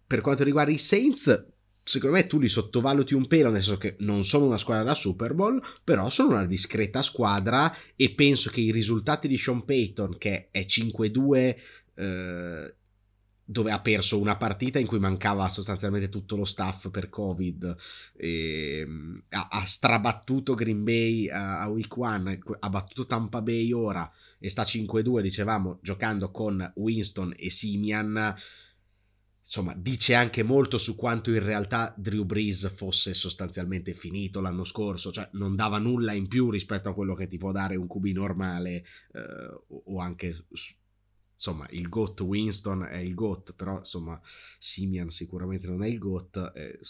Per 0.07 0.21
quanto 0.21 0.45
riguarda 0.45 0.71
i 0.71 0.79
Saints, 0.79 1.47
secondo 1.83 2.15
me 2.15 2.29
tu 2.29 2.39
li 2.39 2.49
sottovaluti 2.49 3.15
un 3.15 3.27
pelo, 3.27 3.51
nel 3.51 3.65
senso 3.65 3.79
che 3.79 3.97
non 3.99 4.25
sono 4.25 4.47
una 4.47 4.57
squadra 4.57 4.85
da 4.85 4.95
Super 4.95 5.35
Bowl, 5.35 5.61
però 5.83 6.09
sono 6.11 6.35
una 6.35 6.47
discreta 6.47 7.03
squadra 7.03 7.75
e 7.97 8.11
penso 8.11 8.51
che 8.51 8.61
i 8.61 8.71
risultati 8.71 9.27
di 9.27 9.37
Sean 9.37 9.65
Payton, 9.65 10.17
che 10.17 10.47
è 10.53 10.65
5-2, 10.65 11.57
eh, 11.97 12.75
dove 13.51 13.71
ha 13.71 13.81
perso 13.81 14.21
una 14.21 14.37
partita 14.37 14.79
in 14.79 14.87
cui 14.87 14.99
mancava 14.99 15.49
sostanzialmente 15.49 16.11
tutto 16.11 16.37
lo 16.37 16.45
staff 16.45 16.91
per 16.91 17.09
Covid, 17.09 17.77
e, 18.15 18.81
ehm, 18.81 19.23
ha, 19.31 19.49
ha, 19.51 19.65
strabattuto 19.65 20.55
Green 20.55 20.85
Bay 20.85 21.31
a, 21.31 21.61
a 21.61 21.69
Week 21.69 21.97
1, 21.97 22.39
ha 22.59 22.69
battuto 22.69 23.07
Tampa 23.07 23.41
Bay 23.41 23.73
ora 23.73 24.11
e 24.39 24.51
sta 24.51 24.65
5-2, 24.65 25.23
dicevamo, 25.23 25.79
giocando 25.81 26.31
con 26.31 26.73
Winston 26.75 27.35
e 27.39 27.49
Simian 27.51 28.37
insomma, 29.41 29.73
dice 29.75 30.15
anche 30.15 30.43
molto 30.43 30.77
su 30.77 30.95
quanto 30.95 31.31
in 31.31 31.43
realtà 31.43 31.95
Drew 31.97 32.25
Brees 32.25 32.71
fosse 32.75 33.15
sostanzialmente 33.15 33.95
finito 33.95 34.43
l'anno 34.43 34.65
scorso, 34.65 35.11
cioè 35.11 35.27
non 35.33 35.57
dava 35.57 35.79
nulla 35.79 36.13
in 36.13 36.29
più 36.29 36.51
rispetto 36.51 36.91
a 36.91 36.95
quello 36.95 37.15
che 37.15 37.29
ti 37.29 37.39
può 37.39 37.51
dare 37.51 37.77
un 37.77 37.87
QB 37.87 38.05
normale 38.09 38.85
eh, 39.15 39.59
o 39.69 39.99
anche 40.01 40.45
insomma 41.39 41.69
il 41.71 41.89
GOAT 41.89 42.21
Winston 42.21 42.83
è 42.83 42.97
il 42.97 43.15
GOAT, 43.15 43.53
però 43.55 43.79
insomma 43.79 44.21
Simian 44.59 45.11
sicuramente 45.11 45.69
non 45.69 45.85
è 45.85 45.87
il 45.87 45.99
GOAT. 45.99 46.53
Eh, 46.55 46.81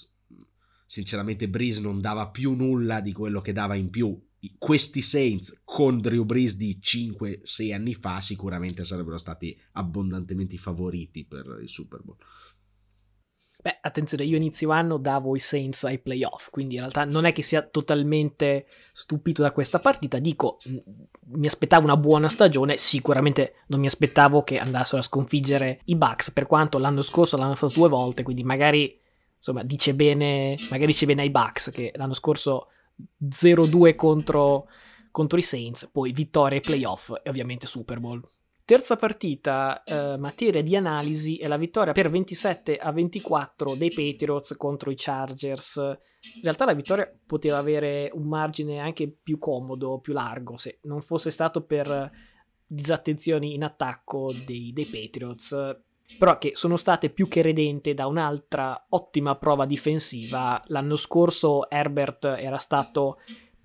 sinceramente 0.87 1.51
Brees 1.51 1.79
non 1.79 2.01
dava 2.01 2.29
più 2.29 2.55
nulla 2.55 3.01
di 3.01 3.13
quello 3.13 3.43
che 3.43 3.53
dava 3.53 3.75
in 3.75 3.91
più. 3.91 4.19
Questi 4.57 5.03
Saints 5.03 5.61
con 5.65 6.01
Drew 6.01 6.25
Brees 6.25 6.57
di 6.57 6.79
5-6 6.81 7.75
anni 7.75 7.95
fa 7.95 8.23
sicuramente 8.23 8.85
sarebbero 8.85 9.19
stati 9.19 9.57
abbondantemente 9.73 10.57
favoriti 10.57 11.25
per 11.25 11.59
il 11.61 11.69
Super 11.69 12.01
Bowl. 12.03 12.17
Beh, 13.61 13.79
attenzione, 13.81 14.23
io 14.23 14.37
inizio 14.37 14.71
anno 14.71 14.99
davo 14.99 15.35
i 15.35 15.41
Saints 15.41 15.83
ai 15.83 15.99
playoff, 15.99 16.49
quindi 16.51 16.75
in 16.75 16.81
realtà 16.81 17.05
non 17.05 17.25
è 17.25 17.33
che 17.33 17.43
sia 17.43 17.61
totalmente 17.63 18.67
stupito 18.93 19.43
da 19.43 19.51
questa 19.51 19.81
partita. 19.81 20.21
Dico, 20.21 20.59
mi 21.31 21.47
aspettavo 21.47 21.83
una 21.83 21.97
buona 21.97 22.29
stagione, 22.29 22.77
sicuramente 22.77 23.65
non 23.67 23.81
mi 23.81 23.87
aspettavo 23.87 24.45
che 24.45 24.59
andassero 24.59 24.99
a 24.99 25.03
sconfiggere 25.03 25.81
i 25.87 25.97
Bucks, 25.97 26.31
per 26.31 26.47
quanto 26.47 26.79
l'anno 26.79 27.03
scorso 27.03 27.37
l'hanno 27.37 27.57
fatto 27.57 27.73
due 27.73 27.89
volte, 27.89 28.23
quindi 28.23 28.45
magari, 28.45 28.97
insomma, 29.37 29.65
dice 29.65 29.93
bene, 29.93 30.57
magari 30.71 30.93
dice 30.93 31.07
bene 31.07 31.23
ai 31.23 31.31
Bucks 31.31 31.73
che 31.73 31.93
l'anno 31.97 32.15
scorso 32.15 32.69
0-2 33.29 33.97
contro, 33.97 34.69
contro 35.11 35.37
i 35.37 35.43
Saints, 35.43 35.91
poi 35.91 36.13
vittoria 36.13 36.59
ai 36.59 36.63
playoff 36.63 37.13
e 37.25 37.29
ovviamente 37.29 37.67
Super 37.67 37.99
Bowl. 37.99 38.23
Terza 38.69 38.97
partita, 38.97 39.83
eh, 39.83 40.19
materia 40.19 40.63
di 40.63 40.77
analisi, 40.77 41.39
è 41.39 41.49
la 41.49 41.57
vittoria 41.57 41.95
per 41.95 42.11
27 42.11 42.77
a 42.77 42.93
24 42.93 43.75
dei 43.75 43.91
Patriots 43.91 44.55
contro 44.59 44.91
i 44.91 44.95
Chargers. 44.95 45.77
In 45.77 46.43
realtà 46.43 46.67
la 46.67 46.75
vittoria 46.75 47.11
poteva 47.25 47.57
avere 47.57 48.11
un 48.13 48.29
margine 48.29 48.79
anche 48.79 49.09
più 49.09 49.39
comodo, 49.39 50.01
più 50.01 50.13
largo, 50.13 50.59
se 50.59 50.81
non 50.83 51.01
fosse 51.01 51.31
stato 51.31 51.63
per 51.63 52.11
disattenzioni 52.67 53.55
in 53.55 53.65
attacco 53.65 54.35
dei, 54.45 54.71
dei 54.75 54.85
Patriots 54.85 55.79
però 56.19 56.39
che 56.39 56.53
sono 56.55 56.77
state 56.77 57.11
più 57.11 57.29
che 57.29 57.43
redente 57.43 57.93
da 57.93 58.07
un'altra 58.07 58.87
ottima 58.91 59.37
prova 59.37 59.67
difensiva. 59.67 60.63
L'anno 60.67 60.97
scorso 60.97 61.69
Herbert 61.69 62.25
era 62.25 62.57
stato 62.57 63.19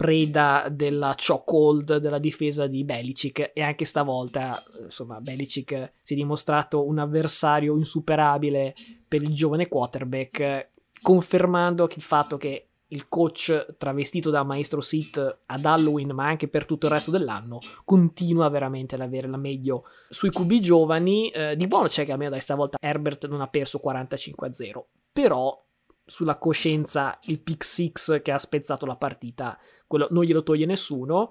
preda 0.03 0.67
della 0.69 1.15
chokehold 1.15 1.95
della 1.95 2.17
difesa 2.17 2.67
di 2.67 2.83
Belicic 2.83 3.51
e 3.53 3.61
anche 3.61 3.85
stavolta 3.85 4.61
insomma 4.81 5.21
Belicic 5.21 5.93
si 6.01 6.13
è 6.13 6.17
dimostrato 6.17 6.85
un 6.85 6.99
avversario 6.99 7.77
insuperabile 7.77 8.75
per 9.07 9.21
il 9.21 9.33
giovane 9.33 9.69
quarterback 9.69 10.71
confermando 11.01 11.87
il 11.95 12.01
fatto 12.01 12.35
che 12.35 12.67
il 12.87 13.07
coach 13.07 13.75
travestito 13.77 14.29
da 14.29 14.43
maestro 14.43 14.81
Sith 14.81 15.39
ad 15.45 15.63
Halloween 15.63 16.11
ma 16.11 16.27
anche 16.27 16.49
per 16.49 16.65
tutto 16.65 16.87
il 16.87 16.91
resto 16.91 17.09
dell'anno 17.09 17.59
continua 17.85 18.49
veramente 18.49 18.95
ad 18.95 19.01
avere 19.01 19.29
la 19.29 19.37
meglio 19.37 19.85
sui 20.09 20.31
QB 20.31 20.59
giovani. 20.59 21.29
Eh, 21.29 21.55
di 21.55 21.67
buono 21.67 21.87
c'è 21.87 22.03
che 22.03 22.11
almeno 22.11 22.31
da 22.31 22.39
stavolta 22.41 22.77
Herbert 22.79 23.25
non 23.27 23.39
ha 23.39 23.47
perso 23.47 23.79
45 23.79 24.47
a 24.47 24.53
0 24.53 24.87
però 25.13 25.62
sulla 26.05 26.37
coscienza 26.37 27.17
il 27.23 27.41
pick 27.41 27.63
6 27.63 28.21
che 28.21 28.31
ha 28.31 28.37
spezzato 28.37 28.85
la 28.85 28.95
partita 28.95 29.57
quello 29.93 30.07
non 30.09 30.23
glielo 30.23 30.41
toglie 30.41 30.65
nessuno. 30.65 31.29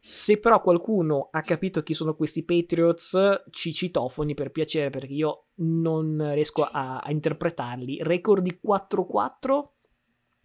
Se 0.00 0.38
però 0.38 0.60
qualcuno 0.60 1.28
ha 1.30 1.42
capito 1.42 1.84
chi 1.84 1.94
sono 1.94 2.16
questi 2.16 2.42
Patriots, 2.42 3.44
ci 3.50 3.72
citofoni 3.72 4.34
per 4.34 4.50
piacere 4.50 4.90
perché 4.90 5.12
io 5.12 5.44
non 5.58 6.32
riesco 6.32 6.64
a, 6.64 6.98
a 6.98 7.10
interpretarli. 7.12 8.02
Record 8.02 8.42
di 8.42 8.58
4-4 8.66 9.68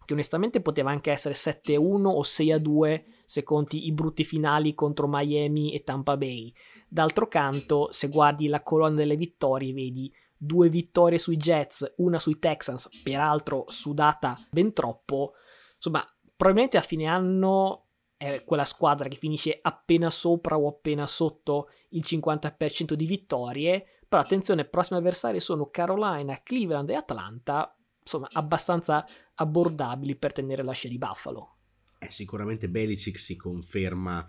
che 0.04 0.12
onestamente 0.12 0.60
poteva 0.60 0.90
anche 0.90 1.10
essere 1.10 1.34
7-1 1.34 2.06
o 2.06 2.20
6-2 2.20 3.02
se 3.24 3.42
conti 3.42 3.86
i 3.86 3.92
brutti 3.92 4.22
finali 4.22 4.72
contro 4.72 5.08
Miami 5.08 5.74
e 5.74 5.82
Tampa 5.82 6.16
Bay. 6.16 6.52
D'altro 6.88 7.26
canto, 7.26 7.88
se 7.90 8.06
guardi 8.06 8.46
la 8.46 8.62
colonna 8.62 8.94
delle 8.94 9.16
vittorie, 9.16 9.72
vedi 9.72 10.14
due 10.36 10.68
vittorie 10.68 11.18
sui 11.18 11.36
Jets, 11.36 11.94
una 11.96 12.18
sui 12.18 12.38
Texans, 12.38 12.88
peraltro 13.02 13.64
sudata 13.68 14.38
ben 14.50 14.72
troppo. 14.72 15.32
Insomma, 15.74 16.04
probabilmente 16.36 16.76
a 16.76 16.82
fine 16.82 17.06
anno 17.06 17.86
è 18.16 18.44
quella 18.44 18.64
squadra 18.64 19.08
che 19.08 19.16
finisce 19.16 19.58
appena 19.60 20.10
sopra 20.10 20.58
o 20.58 20.68
appena 20.68 21.06
sotto 21.06 21.70
il 21.90 22.04
50% 22.04 22.92
di 22.94 23.06
vittorie. 23.06 24.00
Però 24.08 24.22
attenzione, 24.22 24.62
i 24.62 24.68
prossimi 24.68 24.98
avversari 24.98 25.40
sono 25.40 25.68
Carolina, 25.68 26.40
Cleveland 26.42 26.90
e 26.90 26.94
Atlanta, 26.94 27.76
insomma 28.00 28.28
abbastanza 28.32 29.04
abbordabili 29.34 30.16
per 30.16 30.32
tenere 30.32 30.62
la 30.62 30.72
scia 30.72 30.88
di 30.88 30.98
Buffalo. 30.98 31.56
Eh, 31.98 32.10
sicuramente 32.10 32.68
Belicic 32.68 33.18
si 33.18 33.36
conferma 33.36 34.24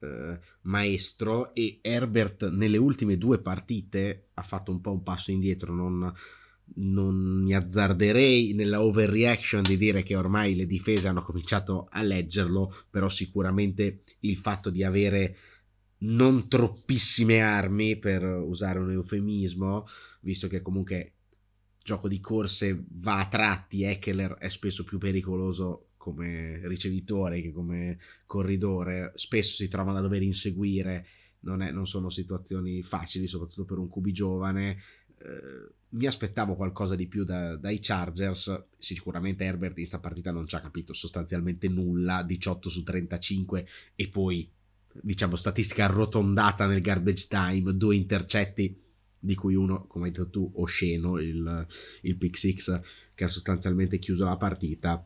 eh, 0.00 0.38
maestro 0.62 1.54
e 1.54 1.78
Herbert 1.82 2.50
nelle 2.50 2.76
ultime 2.76 3.18
due 3.18 3.40
partite 3.40 4.28
ha 4.34 4.42
fatto 4.42 4.70
un 4.70 4.80
po' 4.80 4.92
un 4.92 5.02
passo 5.02 5.30
indietro, 5.30 5.74
non, 5.74 6.12
non 6.76 7.42
mi 7.42 7.54
azzarderei 7.54 8.52
nella 8.54 8.82
overreaction 8.82 9.62
di 9.62 9.76
dire 9.76 10.02
che 10.02 10.16
ormai 10.16 10.54
le 10.54 10.66
difese 10.66 11.08
hanno 11.08 11.22
cominciato 11.22 11.88
a 11.90 12.02
leggerlo, 12.02 12.84
però 12.90 13.08
sicuramente 13.08 14.02
il 14.20 14.36
fatto 14.36 14.70
di 14.70 14.84
avere 14.84 15.36
non 16.00 16.48
troppissime 16.48 17.40
armi, 17.40 17.96
per 17.96 18.22
usare 18.22 18.78
un 18.78 18.92
eufemismo, 18.92 19.86
visto 20.20 20.46
che 20.46 20.62
comunque 20.62 21.14
gioco 21.82 22.06
di 22.06 22.20
corse 22.20 22.84
va 22.90 23.18
a 23.18 23.28
tratti, 23.28 23.82
Eckler 23.82 24.34
è 24.34 24.48
spesso 24.48 24.84
più 24.84 24.98
pericoloso 24.98 25.87
come 26.12 26.60
ricevitore 26.64 27.40
che 27.42 27.52
come 27.52 27.98
corridore, 28.26 29.12
spesso 29.14 29.56
si 29.56 29.68
trovano 29.68 29.98
a 29.98 30.02
dover 30.02 30.22
inseguire, 30.22 31.06
non, 31.40 31.62
è, 31.62 31.70
non 31.70 31.86
sono 31.86 32.10
situazioni 32.10 32.82
facili, 32.82 33.26
soprattutto 33.26 33.64
per 33.64 33.78
un 33.78 33.90
QB 33.90 34.08
giovane. 34.08 34.76
Eh, 35.18 35.74
mi 35.90 36.06
aspettavo 36.06 36.54
qualcosa 36.54 36.94
di 36.94 37.06
più 37.06 37.24
da, 37.24 37.56
dai 37.56 37.78
Chargers. 37.80 38.66
Sicuramente 38.78 39.44
Herbert 39.44 39.72
in 39.72 39.78
questa 39.78 39.98
partita 39.98 40.30
non 40.30 40.46
ci 40.46 40.56
ha 40.56 40.60
capito 40.60 40.92
sostanzialmente 40.92 41.68
nulla. 41.68 42.22
18 42.22 42.68
su 42.68 42.82
35 42.82 43.66
e 43.94 44.08
poi, 44.08 44.50
diciamo, 45.00 45.36
statistica 45.36 45.84
arrotondata 45.84 46.66
nel 46.66 46.80
garbage 46.80 47.26
time, 47.28 47.74
due 47.74 47.96
intercetti, 47.96 48.82
di 49.20 49.34
cui 49.34 49.54
uno, 49.54 49.86
come 49.86 50.06
hai 50.06 50.10
detto 50.10 50.28
tu, 50.28 50.50
osceno, 50.56 51.18
il, 51.18 51.66
il 52.02 52.16
pick 52.16 52.36
six 52.36 52.80
che 53.14 53.24
ha 53.24 53.28
sostanzialmente 53.28 53.98
chiuso 53.98 54.24
la 54.24 54.36
partita. 54.36 55.04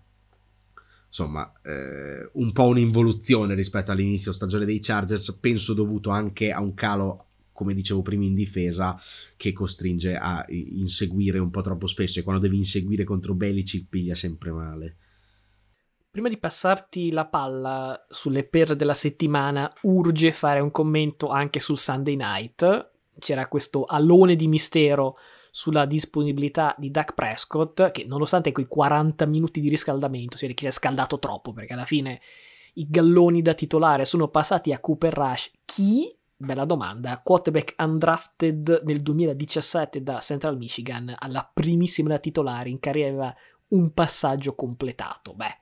Insomma, 1.12 1.52
eh, 1.62 2.30
un 2.32 2.52
po' 2.52 2.68
un'involuzione 2.68 3.54
rispetto 3.54 3.90
all'inizio 3.90 4.32
stagione 4.32 4.64
dei 4.64 4.80
Chargers, 4.80 5.36
penso 5.40 5.74
dovuto 5.74 6.08
anche 6.08 6.50
a 6.50 6.62
un 6.62 6.72
calo 6.72 7.26
come 7.52 7.74
dicevo 7.74 8.00
prima, 8.00 8.24
in 8.24 8.32
difesa 8.32 8.98
che 9.36 9.52
costringe 9.52 10.16
a 10.16 10.42
inseguire 10.48 11.38
un 11.38 11.50
po' 11.50 11.60
troppo 11.60 11.86
spesso 11.86 12.18
e 12.18 12.22
quando 12.22 12.40
devi 12.40 12.56
inseguire 12.56 13.04
contro 13.04 13.34
Belici 13.34 13.84
piglia 13.84 14.14
sempre 14.14 14.52
male. 14.52 14.96
Prima 16.10 16.30
di 16.30 16.38
passarti 16.38 17.10
la 17.10 17.26
palla 17.26 18.06
sulle 18.08 18.44
per 18.44 18.74
della 18.74 18.94
settimana, 18.94 19.70
urge 19.82 20.32
fare 20.32 20.60
un 20.60 20.70
commento 20.70 21.28
anche 21.28 21.60
sul 21.60 21.76
Sunday 21.76 22.16
night. 22.16 22.90
C'era 23.18 23.48
questo 23.48 23.84
alone 23.84 24.34
di 24.34 24.48
mistero 24.48 25.16
sulla 25.54 25.84
disponibilità 25.84 26.74
di 26.78 26.90
Dak 26.90 27.12
Prescott, 27.12 27.90
che 27.90 28.06
nonostante 28.06 28.52
quei 28.52 28.66
40 28.66 29.26
minuti 29.26 29.60
di 29.60 29.68
riscaldamento, 29.68 30.38
si 30.38 30.46
vede 30.46 30.54
che 30.54 30.62
si 30.62 30.68
è 30.68 30.72
scaldato 30.72 31.18
troppo, 31.18 31.52
perché 31.52 31.74
alla 31.74 31.84
fine 31.84 32.22
i 32.74 32.86
galloni 32.88 33.42
da 33.42 33.52
titolare 33.52 34.06
sono 34.06 34.28
passati 34.28 34.72
a 34.72 34.78
Cooper 34.78 35.12
Rush. 35.12 35.50
Chi 35.66 36.16
Bella 36.42 36.64
domanda. 36.64 37.20
Quarterback 37.22 37.74
undrafted 37.78 38.82
nel 38.84 39.00
2017 39.00 40.02
da 40.02 40.18
Central 40.18 40.56
Michigan 40.56 41.14
alla 41.16 41.48
primissima 41.52 42.08
da 42.08 42.18
titolare 42.18 42.68
in 42.68 42.80
carriera 42.80 43.32
un 43.68 43.92
passaggio 43.92 44.56
completato. 44.56 45.34
Beh, 45.34 45.56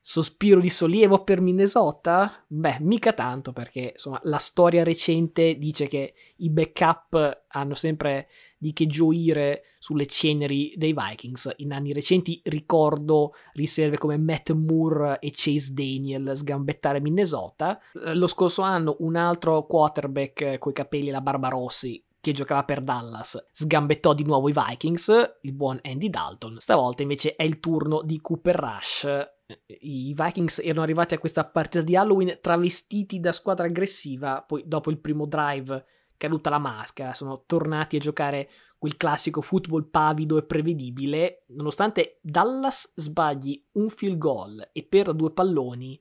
sospiro 0.00 0.58
di 0.58 0.68
sollievo 0.68 1.22
per 1.22 1.40
Minnesota? 1.40 2.44
Beh, 2.48 2.78
mica 2.80 3.12
tanto 3.12 3.52
perché 3.52 3.90
insomma 3.92 4.18
la 4.24 4.38
storia 4.38 4.82
recente 4.82 5.56
dice 5.56 5.86
che 5.86 6.14
i 6.38 6.50
backup 6.50 7.44
hanno 7.46 7.74
sempre 7.74 8.28
di 8.60 8.74
che 8.74 8.86
gioire 8.86 9.62
sulle 9.78 10.04
ceneri 10.04 10.74
dei 10.76 10.94
Vikings. 10.94 11.50
In 11.56 11.72
anni 11.72 11.94
recenti 11.94 12.40
ricordo 12.44 13.32
riserve 13.54 13.96
come 13.96 14.18
Matt 14.18 14.50
Moore 14.50 15.18
e 15.18 15.30
Chase 15.32 15.72
Daniel 15.72 16.32
sgambettare 16.34 17.00
Minnesota. 17.00 17.80
Lo 18.12 18.26
scorso 18.26 18.60
anno 18.60 18.96
un 18.98 19.16
altro 19.16 19.64
quarterback 19.64 20.58
coi 20.58 20.74
capelli 20.74 21.08
e 21.08 21.12
la 21.12 21.22
barba 21.22 21.48
rossi 21.48 22.04
che 22.20 22.32
giocava 22.32 22.64
per 22.64 22.82
Dallas, 22.82 23.46
sgambettò 23.50 24.12
di 24.12 24.24
nuovo 24.24 24.50
i 24.50 24.54
Vikings, 24.54 25.38
il 25.40 25.54
buon 25.54 25.78
Andy 25.82 26.10
Dalton. 26.10 26.60
Stavolta 26.60 27.00
invece 27.00 27.34
è 27.34 27.44
il 27.44 27.60
turno 27.60 28.02
di 28.02 28.20
Cooper 28.20 28.56
Rush. 28.56 29.08
I 29.80 30.14
Vikings 30.14 30.58
erano 30.58 30.82
arrivati 30.82 31.14
a 31.14 31.18
questa 31.18 31.46
partita 31.46 31.82
di 31.82 31.96
Halloween 31.96 32.36
travestiti 32.42 33.20
da 33.20 33.32
squadra 33.32 33.64
aggressiva, 33.64 34.44
poi 34.46 34.64
dopo 34.66 34.90
il 34.90 34.98
primo 34.98 35.24
drive 35.24 35.82
caduta 36.20 36.50
la 36.50 36.58
maschera, 36.58 37.14
sono 37.14 37.44
tornati 37.46 37.96
a 37.96 37.98
giocare 37.98 38.50
quel 38.76 38.98
classico 38.98 39.40
football 39.40 39.88
pavido 39.88 40.36
e 40.36 40.44
prevedibile, 40.44 41.44
nonostante 41.48 42.18
Dallas 42.20 42.92
sbagli 42.94 43.64
un 43.72 43.88
field 43.88 44.18
goal 44.18 44.68
e 44.70 44.82
per 44.82 45.14
due 45.14 45.32
palloni, 45.32 45.98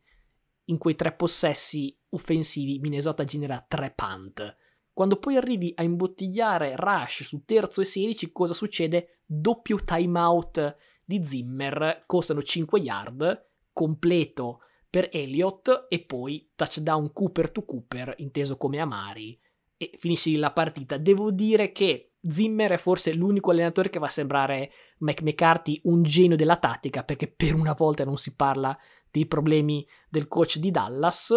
in 0.65 0.77
quei 0.77 0.95
tre 0.95 1.13
possessi 1.13 1.97
offensivi 2.09 2.79
Minnesota 2.79 3.23
genera 3.23 3.63
tre 3.65 3.93
punt. 3.95 4.57
Quando 4.91 5.15
poi 5.15 5.37
arrivi 5.37 5.71
a 5.77 5.83
imbottigliare 5.83 6.75
Rush 6.75 7.23
su 7.23 7.45
terzo 7.45 7.79
e 7.79 7.85
16, 7.85 8.33
cosa 8.33 8.53
succede? 8.53 9.19
Doppio 9.25 9.77
timeout 9.77 10.75
di 11.05 11.23
Zimmer, 11.23 12.03
costano 12.05 12.43
5 12.43 12.77
yard, 12.77 13.45
completo 13.71 14.59
per 14.89 15.07
Elliott 15.13 15.85
e 15.87 16.01
poi 16.01 16.51
touchdown 16.55 17.13
Cooper 17.13 17.51
to 17.51 17.63
Cooper, 17.63 18.15
inteso 18.17 18.57
come 18.57 18.79
Amari 18.79 19.39
e 19.81 19.91
finisci 19.97 20.35
la 20.35 20.51
partita. 20.51 20.97
Devo 20.97 21.31
dire 21.31 21.71
che 21.71 22.15
Zimmer 22.21 22.71
è 22.71 22.77
forse 22.77 23.13
l'unico 23.13 23.51
allenatore 23.51 23.89
che 23.89 23.97
va 23.97 24.07
a 24.07 24.09
sembrare 24.09 24.71
Mike 24.99 25.23
McCarthy 25.23 25.79
un 25.85 26.03
genio 26.03 26.35
della 26.35 26.57
tattica, 26.57 27.05
perché 27.05 27.29
per 27.29 27.55
una 27.55 27.71
volta 27.71 28.03
non 28.03 28.17
si 28.17 28.35
parla 28.35 28.77
dei 29.09 29.25
problemi 29.25 29.87
del 30.09 30.27
coach 30.27 30.57
di 30.57 30.69
Dallas. 30.69 31.33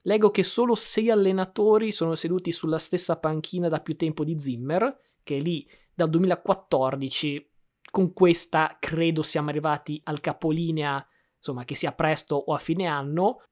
Leggo 0.00 0.30
che 0.30 0.42
solo 0.42 0.74
sei 0.74 1.10
allenatori 1.10 1.92
sono 1.92 2.14
seduti 2.14 2.52
sulla 2.52 2.78
stessa 2.78 3.18
panchina 3.18 3.68
da 3.68 3.80
più 3.80 3.96
tempo 3.96 4.24
di 4.24 4.40
Zimmer, 4.40 5.00
che 5.22 5.36
è 5.36 5.40
lì 5.40 5.68
dal 5.92 6.08
2014. 6.08 7.50
Con 7.90 8.14
questa 8.14 8.78
credo 8.80 9.20
siamo 9.20 9.50
arrivati 9.50 10.00
al 10.04 10.20
capolinea, 10.20 11.06
insomma, 11.36 11.66
che 11.66 11.74
sia 11.74 11.92
presto 11.92 12.34
o 12.34 12.54
a 12.54 12.58
fine 12.58 12.86
anno. 12.86 13.42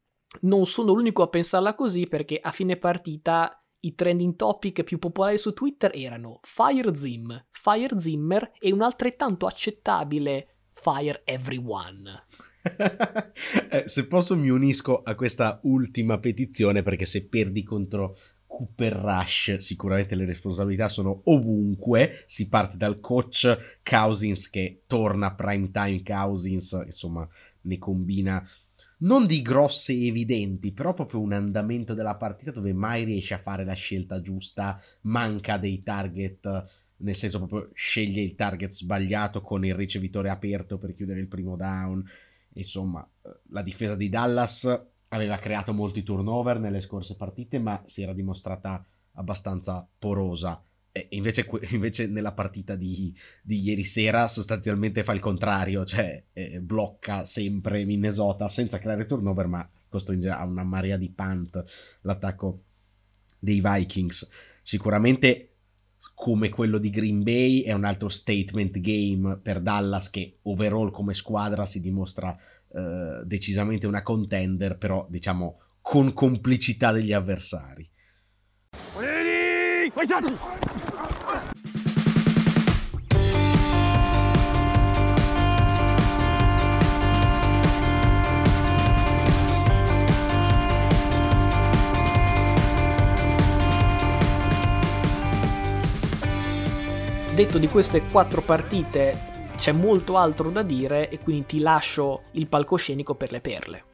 Non 0.40 0.64
sono 0.64 0.94
l'unico 0.94 1.22
a 1.22 1.28
pensarla 1.28 1.74
così 1.74 2.06
perché 2.06 2.38
a 2.40 2.50
fine 2.50 2.78
partita 2.78 3.61
i 3.84 3.94
trending 3.94 4.36
topic 4.36 4.82
più 4.84 4.98
popolari 4.98 5.38
su 5.38 5.52
Twitter 5.52 5.90
erano 5.94 6.40
Fire 6.42 6.96
Zim, 6.96 7.46
Fire 7.50 7.98
Zimmer 7.98 8.52
e 8.58 8.72
un 8.72 8.82
altrettanto 8.82 9.46
accettabile 9.46 10.56
Fire 10.72 11.22
Everyone. 11.24 12.24
eh, 13.70 13.84
se 13.86 14.06
posso 14.06 14.36
mi 14.36 14.48
unisco 14.48 15.02
a 15.02 15.14
questa 15.14 15.60
ultima 15.64 16.18
petizione 16.18 16.82
perché 16.82 17.04
se 17.06 17.26
perdi 17.26 17.64
contro 17.64 18.16
Cooper 18.46 18.92
Rush 18.92 19.56
sicuramente 19.56 20.14
le 20.14 20.26
responsabilità 20.26 20.88
sono 20.88 21.22
ovunque, 21.24 22.24
si 22.26 22.48
parte 22.48 22.76
dal 22.76 23.00
coach 23.00 23.80
Cousins 23.82 24.48
che 24.50 24.82
torna 24.86 25.34
prime 25.34 25.70
time 25.70 26.02
Cousins, 26.04 26.82
insomma 26.84 27.26
ne 27.62 27.78
combina 27.78 28.46
non 29.02 29.26
di 29.26 29.42
grosse 29.42 29.92
evidenti, 29.92 30.72
però 30.72 30.94
proprio 30.94 31.20
un 31.20 31.32
andamento 31.32 31.94
della 31.94 32.16
partita 32.16 32.50
dove 32.50 32.72
mai 32.72 33.04
riesce 33.04 33.34
a 33.34 33.40
fare 33.40 33.64
la 33.64 33.74
scelta 33.74 34.20
giusta, 34.20 34.80
manca 35.02 35.56
dei 35.56 35.82
target, 35.82 36.64
nel 36.96 37.14
senso 37.14 37.38
proprio 37.38 37.70
sceglie 37.74 38.22
il 38.22 38.34
target 38.34 38.72
sbagliato 38.72 39.40
con 39.40 39.64
il 39.64 39.74
ricevitore 39.74 40.30
aperto 40.30 40.78
per 40.78 40.94
chiudere 40.94 41.20
il 41.20 41.28
primo 41.28 41.56
down. 41.56 42.04
Insomma, 42.54 43.06
la 43.48 43.62
difesa 43.62 43.96
di 43.96 44.08
Dallas 44.08 44.86
aveva 45.08 45.38
creato 45.38 45.72
molti 45.72 46.02
turnover 46.02 46.58
nelle 46.58 46.80
scorse 46.80 47.16
partite, 47.16 47.58
ma 47.58 47.82
si 47.86 48.02
era 48.02 48.12
dimostrata 48.12 48.84
abbastanza 49.14 49.86
porosa 49.98 50.62
invece, 51.10 51.48
invece, 51.70 52.06
nella 52.06 52.32
partita 52.32 52.74
di, 52.74 53.14
di, 53.42 53.60
ieri 53.60 53.84
sera 53.84 54.28
sostanzialmente 54.28 55.04
fa 55.04 55.12
il 55.12 55.20
contrario, 55.20 55.84
cioè 55.84 56.22
eh, 56.32 56.60
blocca 56.60 57.24
sempre 57.24 57.84
Minnesota 57.84 58.48
senza 58.48 58.78
creare 58.78 59.06
turnover, 59.06 59.46
ma 59.46 59.70
costringe 59.88 60.28
a 60.28 60.44
una 60.44 60.64
marea 60.64 60.96
di 60.96 61.10
punt 61.10 61.64
l'attacco 62.02 62.62
dei 63.38 63.60
Vikings. 63.62 64.28
Sicuramente 64.62 65.48
come 66.14 66.48
quello 66.48 66.78
di 66.78 66.90
Green 66.90 67.22
Bay 67.22 67.62
è 67.62 67.72
un 67.72 67.84
altro 67.84 68.08
statement 68.08 68.78
game 68.80 69.36
per 69.36 69.60
Dallas 69.60 70.10
che 70.10 70.38
overall 70.42 70.90
come 70.90 71.14
squadra 71.14 71.66
si 71.66 71.80
dimostra 71.80 72.36
eh, 72.74 73.22
decisamente 73.24 73.86
una 73.86 74.02
contender, 74.02 74.76
però 74.76 75.06
diciamo 75.08 75.60
con 75.80 76.12
complicità 76.12 76.92
degli 76.92 77.12
avversari. 77.12 77.88
Detto 97.34 97.58
di 97.58 97.68
queste 97.68 98.02
quattro 98.02 98.40
partite, 98.42 99.30
c'è 99.56 99.72
molto 99.72 100.16
altro 100.16 100.50
da 100.50 100.62
dire 100.62 101.08
e 101.08 101.18
quindi 101.18 101.46
ti 101.46 101.58
lascio 101.60 102.24
il 102.32 102.46
palcoscenico 102.46 103.14
per 103.14 103.30
le 103.30 103.40
perle. 103.40 103.91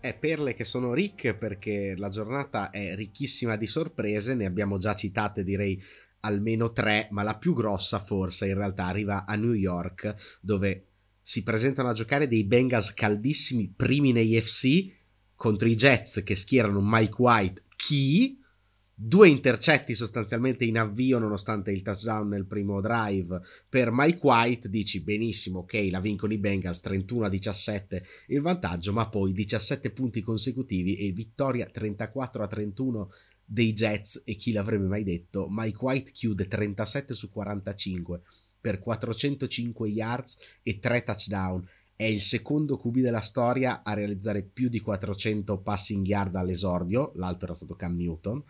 È 0.00 0.14
perle 0.14 0.54
che 0.54 0.64
sono 0.64 0.94
ricche 0.94 1.34
perché 1.34 1.94
la 1.94 2.08
giornata 2.08 2.70
è 2.70 2.94
ricchissima 2.94 3.56
di 3.56 3.66
sorprese, 3.66 4.34
ne 4.34 4.46
abbiamo 4.46 4.78
già 4.78 4.94
citate 4.94 5.44
direi 5.44 5.80
almeno 6.20 6.72
tre, 6.72 7.08
ma 7.10 7.22
la 7.22 7.36
più 7.36 7.52
grossa 7.52 7.98
forse 7.98 8.48
in 8.48 8.54
realtà 8.54 8.86
arriva 8.86 9.26
a 9.26 9.36
New 9.36 9.52
York 9.52 10.38
dove 10.40 10.86
si 11.22 11.42
presentano 11.42 11.90
a 11.90 11.92
giocare 11.92 12.28
dei 12.28 12.44
Bengals 12.44 12.94
caldissimi 12.94 13.70
primi 13.76 14.12
nei 14.12 14.40
FC 14.40 14.90
contro 15.34 15.68
i 15.68 15.74
Jets 15.74 16.22
che 16.24 16.34
schierano 16.34 16.80
Mike 16.82 17.14
White, 17.18 17.64
chi 17.76 18.39
due 19.02 19.28
intercetti 19.28 19.94
sostanzialmente 19.94 20.66
in 20.66 20.76
avvio 20.76 21.18
nonostante 21.18 21.70
il 21.70 21.80
touchdown 21.80 22.28
nel 22.28 22.44
primo 22.44 22.82
drive. 22.82 23.40
Per 23.66 23.90
Mike 23.90 24.18
White, 24.20 24.68
dici 24.68 25.00
benissimo, 25.00 25.60
ok, 25.60 25.88
la 25.90 26.00
vincono 26.00 26.34
i 26.34 26.38
Bengals 26.38 26.80
31 26.80 27.24
a 27.24 27.28
17 27.30 28.04
il 28.26 28.42
vantaggio, 28.42 28.92
ma 28.92 29.08
poi 29.08 29.32
17 29.32 29.90
punti 29.92 30.20
consecutivi 30.20 30.96
e 30.96 31.12
vittoria 31.12 31.64
34 31.64 32.42
a 32.42 32.46
31 32.46 33.10
dei 33.42 33.72
Jets. 33.72 34.22
E 34.26 34.34
chi 34.34 34.52
l'avrebbe 34.52 34.86
mai 34.86 35.02
detto, 35.02 35.46
Mike 35.48 35.78
White 35.80 36.10
chiude 36.10 36.46
37 36.46 37.14
su 37.14 37.30
45 37.30 38.20
per 38.60 38.80
405 38.80 39.88
yards 39.88 40.38
e 40.62 40.78
3 40.78 41.04
touchdown 41.04 41.66
è 42.00 42.04
il 42.04 42.22
secondo 42.22 42.78
QB 42.78 43.00
della 43.00 43.20
storia 43.20 43.82
a 43.82 43.92
realizzare 43.92 44.40
più 44.40 44.70
di 44.70 44.80
400 44.80 45.58
passing 45.58 46.06
yard 46.06 46.34
all'esordio, 46.34 47.12
l'altro 47.16 47.44
era 47.44 47.54
stato 47.54 47.76
Cam 47.76 47.94
Newton 47.94 48.42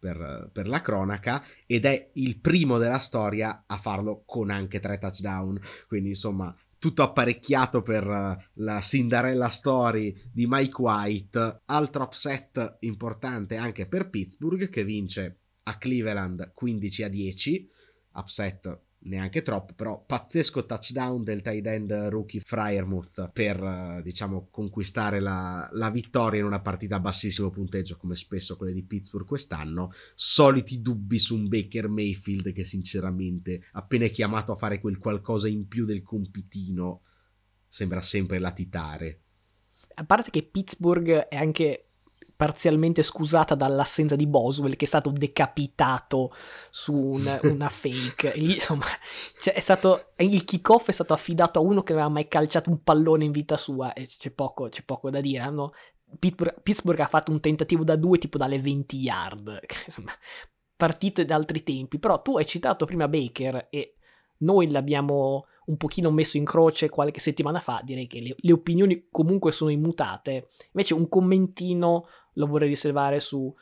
per, 0.00 0.50
per, 0.52 0.66
la 0.66 0.82
cronaca, 0.82 1.44
ed 1.66 1.84
è 1.84 2.10
il 2.14 2.40
primo 2.40 2.78
della 2.78 2.98
storia 2.98 3.62
a 3.64 3.76
farlo 3.76 4.24
con 4.26 4.50
anche 4.50 4.80
tre 4.80 4.98
touchdown, 4.98 5.56
quindi 5.86 6.08
insomma 6.08 6.52
tutto 6.80 7.04
apparecchiato 7.04 7.80
per 7.80 8.48
la 8.54 8.80
Cinderella 8.80 9.50
Story 9.50 10.12
di 10.32 10.46
Mike 10.48 10.82
White, 10.82 11.60
altro 11.66 12.02
upset 12.02 12.78
importante 12.80 13.54
anche 13.54 13.86
per 13.86 14.10
Pittsburgh 14.10 14.68
che 14.68 14.82
vince 14.82 15.38
a 15.62 15.78
Cleveland 15.78 16.50
15 16.52 17.02
a 17.04 17.08
10, 17.08 17.70
upset 18.14 18.85
neanche 19.06 19.42
troppo, 19.42 19.72
però 19.74 20.02
pazzesco 20.04 20.66
touchdown 20.66 21.22
del 21.22 21.42
tight 21.42 21.66
end 21.66 21.92
rookie 22.10 22.40
Fryermuth 22.40 23.30
per 23.32 23.62
eh, 23.62 24.02
diciamo 24.02 24.48
conquistare 24.50 25.20
la, 25.20 25.68
la, 25.72 25.90
vittoria 25.90 26.40
in 26.40 26.46
una 26.46 26.60
partita 26.60 26.96
a 26.96 27.00
bassissimo 27.00 27.50
punteggio 27.50 27.96
come 27.96 28.16
spesso 28.16 28.56
quelle 28.56 28.72
di 28.72 28.82
Pittsburgh 28.82 29.26
quest'anno. 29.26 29.92
Soliti 30.14 30.82
dubbi 30.82 31.18
su 31.18 31.36
un 31.36 31.48
Baker 31.48 31.88
Mayfield 31.88 32.52
che 32.52 32.64
sinceramente 32.64 33.64
appena 33.72 34.06
chiamato 34.06 34.52
a 34.52 34.56
fare 34.56 34.80
quel 34.80 34.98
qualcosa 34.98 35.48
in 35.48 35.66
più 35.68 35.84
del 35.84 36.02
compitino 36.02 37.02
sembra 37.68 38.00
sempre 38.00 38.38
latitare. 38.38 39.20
A 39.94 40.04
parte 40.04 40.30
che 40.30 40.42
Pittsburgh 40.42 41.10
è 41.10 41.36
anche 41.36 41.86
parzialmente 42.36 43.02
scusata 43.02 43.54
dall'assenza 43.54 44.14
di 44.14 44.26
Boswell 44.26 44.76
che 44.76 44.84
è 44.84 44.88
stato 44.88 45.10
decapitato 45.10 46.34
su 46.70 46.94
un, 46.94 47.40
una 47.44 47.68
fake. 47.68 48.34
Lì, 48.36 48.54
insomma, 48.54 48.84
cioè 49.40 49.54
è 49.54 49.60
stato, 49.60 50.12
il 50.16 50.44
kickoff 50.44 50.88
è 50.88 50.92
stato 50.92 51.14
affidato 51.14 51.58
a 51.58 51.62
uno 51.62 51.82
che 51.82 51.92
non 51.92 52.02
aveva 52.02 52.14
mai 52.14 52.28
calciato 52.28 52.70
un 52.70 52.82
pallone 52.82 53.24
in 53.24 53.32
vita 53.32 53.56
sua 53.56 53.92
e 53.94 54.06
c'è 54.06 54.30
poco, 54.30 54.68
c'è 54.68 54.82
poco 54.82 55.10
da 55.10 55.20
dire. 55.20 55.48
No? 55.50 55.72
Pittsburgh, 56.18 56.60
Pittsburgh, 56.62 57.00
ha 57.00 57.08
fatto 57.08 57.32
un 57.32 57.40
tentativo 57.40 57.82
da 57.82 57.96
due 57.96 58.18
tipo 58.18 58.38
dalle 58.38 58.60
20 58.60 58.96
yard, 58.98 59.60
insomma, 59.86 60.12
partite 60.76 61.24
da 61.24 61.34
altri 61.34 61.62
tempi. 61.62 61.98
Però 61.98 62.20
tu 62.20 62.36
hai 62.36 62.46
citato 62.46 62.84
prima 62.84 63.08
Baker 63.08 63.68
e 63.70 63.96
noi 64.38 64.70
l'abbiamo 64.70 65.46
un 65.66 65.76
pochino 65.76 66.10
messo 66.10 66.36
in 66.36 66.44
croce 66.44 66.88
qualche 66.88 67.18
settimana 67.18 67.60
fa, 67.60 67.80
direi 67.82 68.06
che 68.06 68.20
le, 68.20 68.34
le 68.36 68.52
opinioni 68.52 69.08
comunque 69.10 69.52
sono 69.52 69.70
immutate. 69.70 70.48
Invece 70.72 70.94
un 70.94 71.08
commentino 71.08 72.06
lo 72.36 72.46
vorrei 72.46 72.68
riservare 72.68 73.20
su 73.20 73.54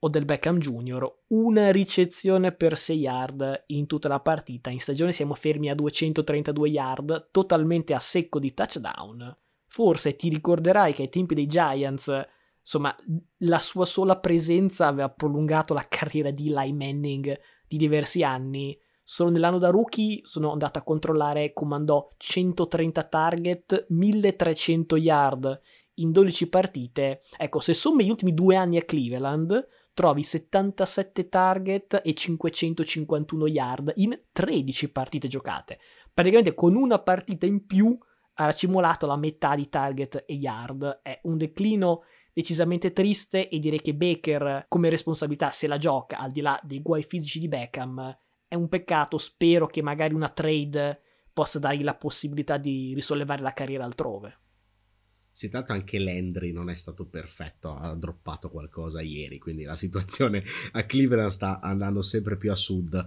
Odell 0.00 0.24
Beckham 0.24 0.58
Jr. 0.58 1.10
Una 1.28 1.70
ricezione 1.70 2.52
per 2.52 2.76
6 2.76 2.98
yard 2.98 3.64
in 3.68 3.86
tutta 3.86 4.08
la 4.08 4.20
partita. 4.20 4.70
In 4.70 4.80
stagione 4.80 5.12
siamo 5.12 5.34
fermi 5.34 5.70
a 5.70 5.74
232 5.74 6.68
yard, 6.68 7.28
totalmente 7.30 7.94
a 7.94 8.00
secco 8.00 8.38
di 8.38 8.52
touchdown. 8.52 9.36
Forse 9.66 10.16
ti 10.16 10.28
ricorderai 10.28 10.92
che 10.92 11.02
ai 11.02 11.08
tempi 11.08 11.34
dei 11.34 11.46
Giants, 11.46 12.12
insomma, 12.60 12.94
la 13.38 13.58
sua 13.58 13.84
sola 13.84 14.18
presenza 14.18 14.86
aveva 14.86 15.10
prolungato 15.10 15.74
la 15.74 15.86
carriera 15.88 16.30
di 16.30 16.52
Eli 16.52 16.72
Manning 16.72 17.38
di 17.66 17.76
diversi 17.76 18.22
anni. 18.22 18.78
Solo 19.02 19.30
nell'anno 19.30 19.58
da 19.58 19.70
rookie 19.70 20.20
sono 20.24 20.50
andato 20.50 20.78
a 20.78 20.82
controllare, 20.82 21.52
comandò 21.52 22.12
130 22.16 23.02
target, 23.04 23.86
1300 23.88 24.96
yard 24.96 25.60
in 25.96 26.10
12 26.10 26.48
partite. 26.48 27.22
Ecco, 27.36 27.60
se 27.60 27.74
sommi 27.74 28.04
gli 28.04 28.10
ultimi 28.10 28.34
due 28.34 28.56
anni 28.56 28.76
a 28.76 28.84
Cleveland, 28.84 29.66
trovi 29.94 30.22
77 30.22 31.28
target 31.28 32.02
e 32.04 32.14
551 32.14 33.46
yard 33.46 33.92
in 33.96 34.18
13 34.32 34.92
partite 34.92 35.28
giocate. 35.28 35.78
Praticamente 36.12 36.54
con 36.54 36.74
una 36.74 36.98
partita 36.98 37.46
in 37.46 37.66
più 37.66 37.96
ha 38.34 38.44
racimolato 38.44 39.06
la 39.06 39.16
metà 39.16 39.54
di 39.54 39.68
target 39.68 40.24
e 40.26 40.34
yard. 40.34 41.00
È 41.02 41.20
un 41.22 41.38
declino 41.38 42.02
decisamente 42.32 42.92
triste 42.92 43.48
e 43.48 43.58
direi 43.58 43.80
che 43.80 43.94
Baker 43.94 44.66
come 44.68 44.90
responsabilità 44.90 45.50
se 45.50 45.66
la 45.66 45.78
gioca 45.78 46.18
al 46.18 46.32
di 46.32 46.42
là 46.42 46.60
dei 46.62 46.82
guai 46.82 47.02
fisici 47.02 47.38
di 47.38 47.48
Beckham. 47.48 48.18
È 48.46 48.54
un 48.54 48.68
peccato, 48.68 49.16
spero 49.16 49.66
che 49.66 49.80
magari 49.80 50.12
una 50.12 50.28
trade 50.28 51.00
possa 51.32 51.58
dargli 51.58 51.82
la 51.82 51.94
possibilità 51.94 52.58
di 52.58 52.92
risollevare 52.94 53.40
la 53.40 53.54
carriera 53.54 53.84
altrove. 53.84 54.40
Sì, 55.36 55.50
tanto 55.50 55.72
anche 55.72 55.98
Landry 55.98 56.50
non 56.50 56.70
è 56.70 56.74
stato 56.74 57.04
perfetto, 57.04 57.76
ha 57.76 57.94
droppato 57.94 58.48
qualcosa 58.48 59.02
ieri, 59.02 59.36
quindi 59.38 59.64
la 59.64 59.76
situazione 59.76 60.42
a 60.72 60.84
Cleveland 60.86 61.28
sta 61.28 61.60
andando 61.60 62.00
sempre 62.00 62.38
più 62.38 62.50
a 62.50 62.54
sud. 62.54 63.04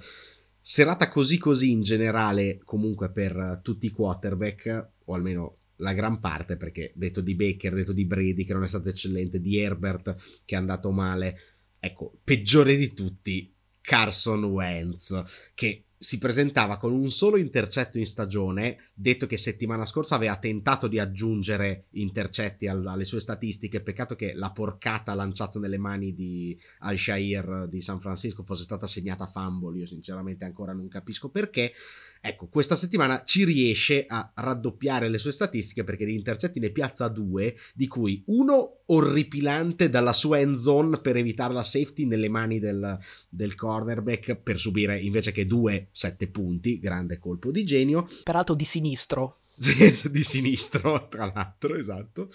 Serata 0.61 1.09
così 1.09 1.39
così 1.39 1.71
in 1.71 1.81
generale 1.81 2.59
comunque 2.63 3.09
per 3.09 3.61
tutti 3.63 3.87
i 3.87 3.89
quarterback, 3.89 4.89
o 5.05 5.15
almeno 5.15 5.57
la 5.77 5.93
gran 5.93 6.19
parte, 6.19 6.55
perché 6.55 6.91
detto 6.93 7.21
di 7.21 7.33
Baker, 7.33 7.73
detto 7.73 7.93
di 7.93 8.05
Brady 8.05 8.45
che 8.45 8.53
non 8.53 8.61
è 8.61 8.67
stato 8.67 8.89
eccellente, 8.89 9.41
di 9.41 9.57
Herbert 9.57 10.15
che 10.45 10.53
è 10.53 10.57
andato 10.59 10.91
male, 10.91 11.39
ecco, 11.79 12.19
peggiore 12.23 12.75
di 12.75 12.93
tutti, 12.93 13.51
Carson 13.81 14.43
Wentz, 14.43 15.19
che 15.55 15.85
si 16.01 16.17
presentava 16.17 16.77
con 16.77 16.93
un 16.93 17.11
solo 17.11 17.35
intercetto 17.35 17.97
in 17.97 18.05
stagione, 18.05 18.91
detto 18.93 19.27
che 19.27 19.37
settimana 19.37 19.85
scorsa 19.85 20.15
aveva 20.15 20.37
tentato 20.37 20.87
di 20.87 20.97
aggiungere 20.97 21.87
intercetti 21.91 22.67
alle 22.67 23.03
sue 23.03 23.19
statistiche, 23.19 23.81
peccato 23.81 24.15
che 24.15 24.33
la 24.33 24.51
porcata 24.51 25.13
lanciata 25.13 25.59
nelle 25.59 25.77
mani 25.77 26.15
di 26.15 26.57
Al-Shair 26.79 27.67
di 27.67 27.81
San 27.81 27.99
Francisco 27.99 28.43
fosse 28.43 28.63
stata 28.63 28.87
segnata 28.87 29.27
fumble, 29.27 29.77
io 29.77 29.87
sinceramente 29.87 30.45
ancora 30.45 30.71
non 30.71 30.87
capisco 30.87 31.27
perché. 31.27 31.73
Ecco, 32.21 32.47
questa 32.47 32.75
settimana 32.75 33.23
ci 33.23 33.45
riesce 33.45 34.05
a 34.07 34.31
raddoppiare 34.35 35.07
le 35.07 35.17
sue 35.17 35.31
statistiche 35.31 35.85
perché 35.85 36.03
di 36.03 36.13
intercetti 36.13 36.59
ne 36.59 36.69
piazza 36.69 37.07
due, 37.07 37.55
di 37.73 37.87
cui 37.87 38.21
uno 38.27 38.79
orripilante 38.87 39.89
dalla 39.89 40.11
sua 40.11 40.39
end 40.39 40.57
zone 40.57 40.99
per 40.99 41.15
evitare 41.15 41.53
la 41.53 41.63
safety 41.63 42.05
nelle 42.05 42.27
mani 42.27 42.59
del, 42.59 42.97
del 43.29 43.55
cornerback 43.55 44.35
per 44.35 44.59
subire 44.59 44.99
invece 44.99 45.31
che 45.31 45.45
due 45.45 45.87
sette 45.91 46.27
punti, 46.27 46.79
grande 46.79 47.19
colpo 47.19 47.51
di 47.51 47.63
genio. 47.63 48.07
Peraltro 48.23 48.53
di 48.53 48.65
sinistro. 48.65 49.37
di 49.55 50.23
sinistro, 50.23 51.07
tra 51.07 51.31
l'altro, 51.33 51.75
esatto. 51.75 52.29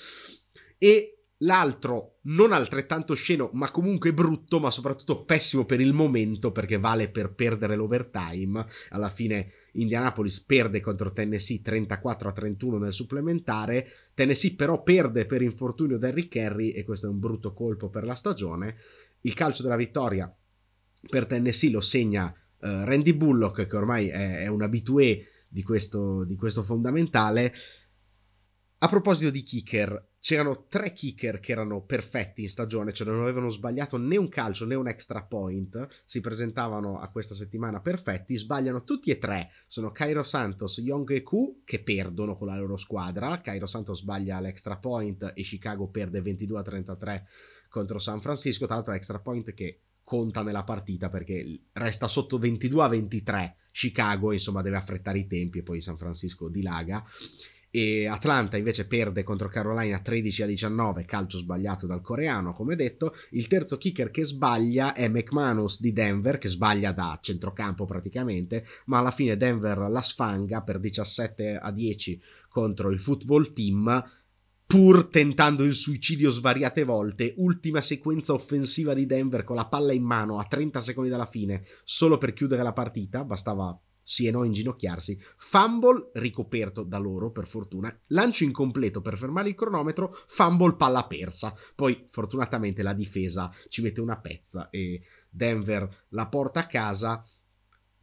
E 0.79 1.15
L'altro, 1.39 2.19
non 2.23 2.53
altrettanto 2.53 3.15
sceno, 3.15 3.51
ma 3.53 3.71
comunque 3.71 4.15
brutto, 4.15 4.61
ma 4.61 4.71
soprattutto 4.71 5.25
pessimo 5.25 5.65
per 5.65 5.81
il 5.81 5.93
momento, 5.93 6.53
perché 6.53 6.79
vale 6.79 7.09
per 7.09 7.35
perdere 7.35 7.75
l'overtime. 7.75 8.65
Alla 8.91 9.11
fine 9.11 9.51
Indianapolis 9.75 10.41
perde 10.41 10.81
contro 10.81 11.13
Tennessee 11.13 11.63
34 11.63 12.29
a 12.29 12.33
31 12.33 12.79
nel 12.79 12.93
supplementare. 12.93 13.87
Tennessee 14.15 14.55
però 14.55 14.83
perde 14.83 15.27
per 15.27 15.43
infortunio 15.43 15.99
Derrick 15.99 16.35
Henry 16.37 16.71
e 16.71 16.85
questo 16.85 17.07
è 17.07 17.11
un 17.11 17.19
brutto 17.19 17.53
colpo 17.53 17.89
per 17.89 18.05
la 18.05 18.15
stagione. 18.15 18.77
Il 19.21 19.35
calcio 19.35 19.63
della 19.63 19.77
vittoria 19.77 20.33
per 21.09 21.27
Tennessee 21.27 21.71
lo 21.71 21.81
segna 21.81 22.27
uh, 22.27 22.67
Randy 22.67 23.15
Bullock, 23.15 23.67
che 23.67 23.77
ormai 23.77 24.09
è, 24.09 24.39
è 24.41 24.47
un 24.47 24.63
abitué 24.63 25.27
di 25.49 25.63
questo, 25.63 26.25
di 26.25 26.37
questo 26.37 26.63
fondamentale. 26.63 27.53
A 28.79 28.89
proposito 28.89 29.31
di 29.31 29.43
kicker, 29.43 30.09
c'erano 30.25 30.65
tre 30.71 30.95
kicker 30.95 31.39
che 31.39 31.53
erano 31.53 31.83
perfetti 31.83 32.41
in 32.41 32.49
stagione, 32.49 32.95
cioè 32.95 33.07
non 33.07 33.21
avevano 33.21 33.51
sbagliato 33.51 33.99
né 33.99 34.17
un 34.17 34.31
calcio 34.31 34.65
né 34.65 34.75
un 34.75 34.89
extra 34.89 35.23
point, 35.23 35.87
si 36.07 36.23
presentavano 36.23 36.99
a 36.99 37.11
questa 37.11 37.35
settimana 37.35 37.83
perfetti, 37.83 38.35
sbagliano 38.35 38.85
tutti 38.85 39.11
e 39.11 39.19
tre, 39.19 39.51
sono 39.67 39.93
Cairo 39.93 40.23
Santos, 40.23 40.79
Young 40.79 41.11
e 41.11 41.23
Ku 41.23 41.61
che 41.63 41.83
perdono 41.83 42.37
con 42.37 42.47
la 42.47 42.57
loro 42.57 42.79
squadra, 42.79 43.43
Cairo 43.43 43.67
Santos 43.67 43.99
sbaglia 43.99 44.41
l'extra 44.41 44.79
point 44.79 45.33
e 45.35 45.43
Chicago 45.43 45.89
perde 45.89 46.23
22 46.23 46.59
a 46.59 46.63
33 46.63 47.27
contro 47.69 47.99
San 47.99 48.23
Francisco, 48.23 48.65
tra 48.65 48.77
l'altro 48.77 48.95
extra 48.95 49.19
point 49.19 49.53
che 49.53 49.81
conta 50.03 50.43
nella 50.43 50.65
partita 50.65 51.11
perché 51.11 51.65
resta 51.73 52.09
sotto 52.09 52.39
22 52.39 52.83
a 52.83 52.89
23 52.89 53.57
Chicago, 53.73 54.33
insomma 54.33 54.63
deve 54.63 54.77
affrettare 54.77 55.19
i 55.19 55.27
tempi 55.27 55.59
e 55.59 55.63
poi 55.63 55.83
San 55.83 55.99
Francisco 55.99 56.49
dilaga 56.49 57.05
e 57.77 58.07
Atlanta 58.07 58.57
invece 58.57 58.87
perde 58.87 59.25
contro 59.25 59.49
Carolina 59.49 59.99
13 59.99 60.45
a 60.45 60.47
19, 60.47 61.05
calcio 61.07 61.39
sbagliato 61.39 61.89
dal 61.89 62.03
coreano, 62.03 62.55
come 62.55 62.77
detto. 62.77 63.17
Il 63.31 63.49
terzo 63.49 63.79
kicker 63.79 64.13
che 64.13 64.25
sbaglia 64.25 64.95
è 64.95 65.09
McManus 65.09 65.81
di 65.81 65.93
Denver, 65.93 66.39
che 66.39 66.47
sbaglia 66.47 66.93
da 66.93 67.19
centrocampo 67.21 67.85
praticamente, 67.85 68.65
ma 68.85 68.99
alla 68.99 69.11
fine 69.11 69.37
Denver 69.37 69.77
la 69.91 70.03
sfanga 70.03 70.63
per 70.63 70.79
17 70.79 71.57
a 71.57 71.73
10 71.73 72.23
contro 72.49 72.93
il 72.93 73.01
football 73.01 73.53
team 73.53 74.05
pur 74.65 75.09
tentando 75.09 75.65
il 75.65 75.75
suicidio 75.75 76.31
svariate 76.31 76.85
volte, 76.85 77.35
ultima 77.39 77.81
sequenza 77.81 78.35
offensiva 78.35 78.95
di 78.95 79.05
Denver 79.05 79.43
con 79.43 79.57
la 79.57 79.67
palla 79.67 79.93
in 79.93 80.05
mano 80.05 80.39
a 80.39 80.45
30 80.45 80.81
secondi 80.81 81.11
dalla 81.11 81.27
fine, 81.27 81.65
solo 81.83 82.19
per 82.19 82.35
chiudere 82.35 82.63
la 82.63 82.73
partita, 82.73 83.25
bastava 83.25 83.77
sì 84.05 84.27
e 84.27 84.31
no 84.31 84.45
inginocchiarsi, 84.45 85.19
fumble 85.37 86.11
ricoperto 86.13 86.83
da 86.83 86.99
loro 86.99 87.31
per 87.31 87.47
fortuna, 87.47 87.97
lancio 88.09 88.45
incompleto 88.45 89.01
per 89.01 89.19
fermare 89.19 89.49
il 89.49 89.55
cronometro, 89.55 90.15
fumble 90.29 90.77
palla 90.77 91.07
persa, 91.07 91.55
poi 91.75 92.07
fortunatamente 92.11 92.83
la 92.83 92.93
difesa 92.93 93.53
ci 93.69 93.83
mette 93.83 94.01
una 94.01 94.19
pezza 94.19 94.71
e 94.71 95.03
Denver 95.29 96.05
la 96.11 96.27
porta 96.27 96.61
a 96.61 96.67
casa 96.67 97.25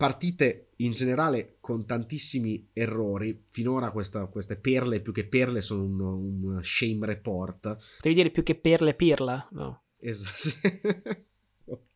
partite 0.01 0.69
in 0.77 0.93
generale 0.93 1.57
con 1.59 1.85
tantissimi 1.85 2.69
errori. 2.73 3.45
Finora 3.49 3.91
questa, 3.91 4.25
queste 4.25 4.55
perle, 4.55 4.99
più 4.99 5.13
che 5.13 5.27
perle, 5.27 5.61
sono 5.61 5.83
un, 5.83 5.99
un 5.99 6.63
shame 6.63 7.05
report. 7.05 7.77
Devi 8.01 8.15
dire 8.15 8.31
più 8.31 8.41
che 8.41 8.55
perle, 8.55 8.95
pirla? 8.95 9.47
No. 9.51 9.83
Esatto. 9.99 11.21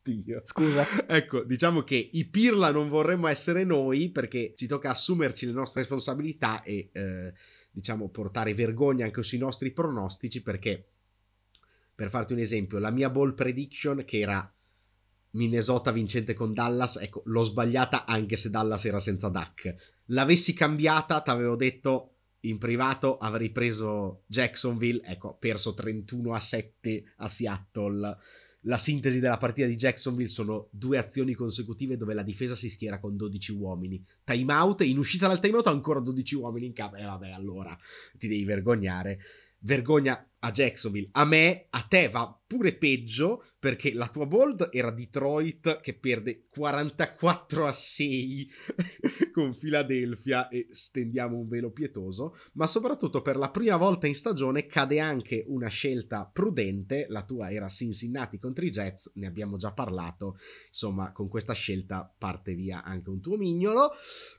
Oddio. 0.08 0.42
Scusa. 0.46 0.86
Ecco, 1.08 1.44
diciamo 1.44 1.84
che 1.84 2.10
i 2.12 2.26
pirla 2.26 2.70
non 2.70 2.90
vorremmo 2.90 3.28
essere 3.28 3.64
noi 3.64 4.10
perché 4.10 4.54
ci 4.56 4.68
tocca 4.68 4.92
assumerci 4.92 5.48
le 5.48 5.52
nostre 5.52 5.82
responsabilità 5.82 6.62
e, 6.62 6.90
eh, 6.92 7.34
diciamo, 7.72 8.10
portare 8.10 8.54
vergogna 8.54 9.06
anche 9.06 9.24
sui 9.24 9.40
nostri 9.40 9.72
pronostici 9.72 10.44
perché, 10.44 10.88
per 11.96 12.10
farti 12.10 12.34
un 12.34 12.40
esempio, 12.40 12.78
la 12.78 12.92
mia 12.92 13.10
ball 13.10 13.34
prediction 13.34 14.04
che 14.06 14.20
era 14.20 14.54
Minnesota 15.32 15.92
vincente 15.92 16.34
con 16.34 16.54
Dallas, 16.54 16.98
ecco, 16.98 17.24
l'ho 17.26 17.44
sbagliata 17.44 18.06
anche 18.06 18.36
se 18.38 18.50
Dallas 18.50 18.86
era 18.86 19.00
senza 19.00 19.30
Duck. 19.30 19.74
L'avessi 20.10 20.54
cambiata, 20.54 21.22
ti 21.22 21.30
avevo 21.32 21.56
detto 21.56 22.12
in 22.42 22.60
privato 22.60 23.18
avrei 23.18 23.50
preso 23.50 24.24
Jacksonville, 24.28 25.02
ecco, 25.04 25.36
perso 25.38 25.74
31 25.74 26.34
a 26.34 26.40
7 26.40 27.14
a 27.18 27.28
Seattle. 27.28 28.18
La 28.68 28.78
sintesi 28.78 29.20
della 29.20 29.38
partita 29.38 29.68
di 29.68 29.76
Jacksonville 29.76 30.28
sono 30.28 30.68
due 30.72 30.98
azioni 30.98 31.34
consecutive 31.34 31.98
dove 31.98 32.14
la 32.14 32.24
difesa 32.24 32.56
si 32.56 32.70
schiera 32.70 33.00
con 33.00 33.16
12 33.16 33.52
uomini. 33.52 34.04
Time 34.24 34.54
out, 34.54 34.82
in 34.82 34.98
uscita 34.98 35.28
dal 35.28 35.40
time 35.40 35.58
out 35.58 35.68
ancora 35.68 36.00
12 36.00 36.36
uomini 36.36 36.66
in 36.68 36.74
campo. 36.74 36.96
E 36.96 37.02
eh, 37.02 37.06
vabbè, 37.06 37.30
allora 37.30 37.78
ti 38.18 38.28
devi 38.28 38.44
vergognare. 38.44 39.20
Vergogna 39.60 40.28
a 40.46 40.52
Jacksonville. 40.52 41.10
A 41.14 41.26
me, 41.26 41.66
a 41.72 41.82
te 41.82 42.08
va 42.10 42.40
pure 42.48 42.74
peggio 42.74 43.44
perché 43.66 43.96
la 43.96 44.08
tua 44.10 44.28
bold 44.28 44.70
era 44.72 44.92
Detroit 44.92 45.82
che 45.82 45.98
perde 45.98 46.46
44 46.50 47.66
a 47.66 47.72
6 47.72 48.52
con 49.34 49.58
Philadelphia 49.58 50.48
e 50.50 50.68
stendiamo 50.70 51.36
un 51.36 51.48
velo 51.48 51.72
pietoso, 51.72 52.38
ma 52.54 52.68
soprattutto 52.68 53.24
per 53.24 53.38
la 53.38 53.50
prima 53.50 53.76
volta 53.76 54.06
in 54.06 54.14
stagione 54.14 54.68
cade 54.68 55.00
anche 55.00 55.44
una 55.48 55.68
scelta 55.68 56.30
prudente, 56.32 57.08
la 57.10 57.24
tua 57.24 57.52
era 57.52 57.68
Cincinnati 57.68 58.38
contro 58.38 58.64
i 58.66 58.70
Jets, 58.70 59.14
ne 59.16 59.26
abbiamo 59.26 59.58
già 59.58 59.72
parlato, 59.72 60.38
insomma 60.68 61.12
con 61.12 61.28
questa 61.28 61.54
scelta 61.54 62.14
parte 62.16 62.54
via 62.54 62.84
anche 62.84 63.10
un 63.10 63.20
tuo 63.20 63.36
mignolo. 63.36 63.94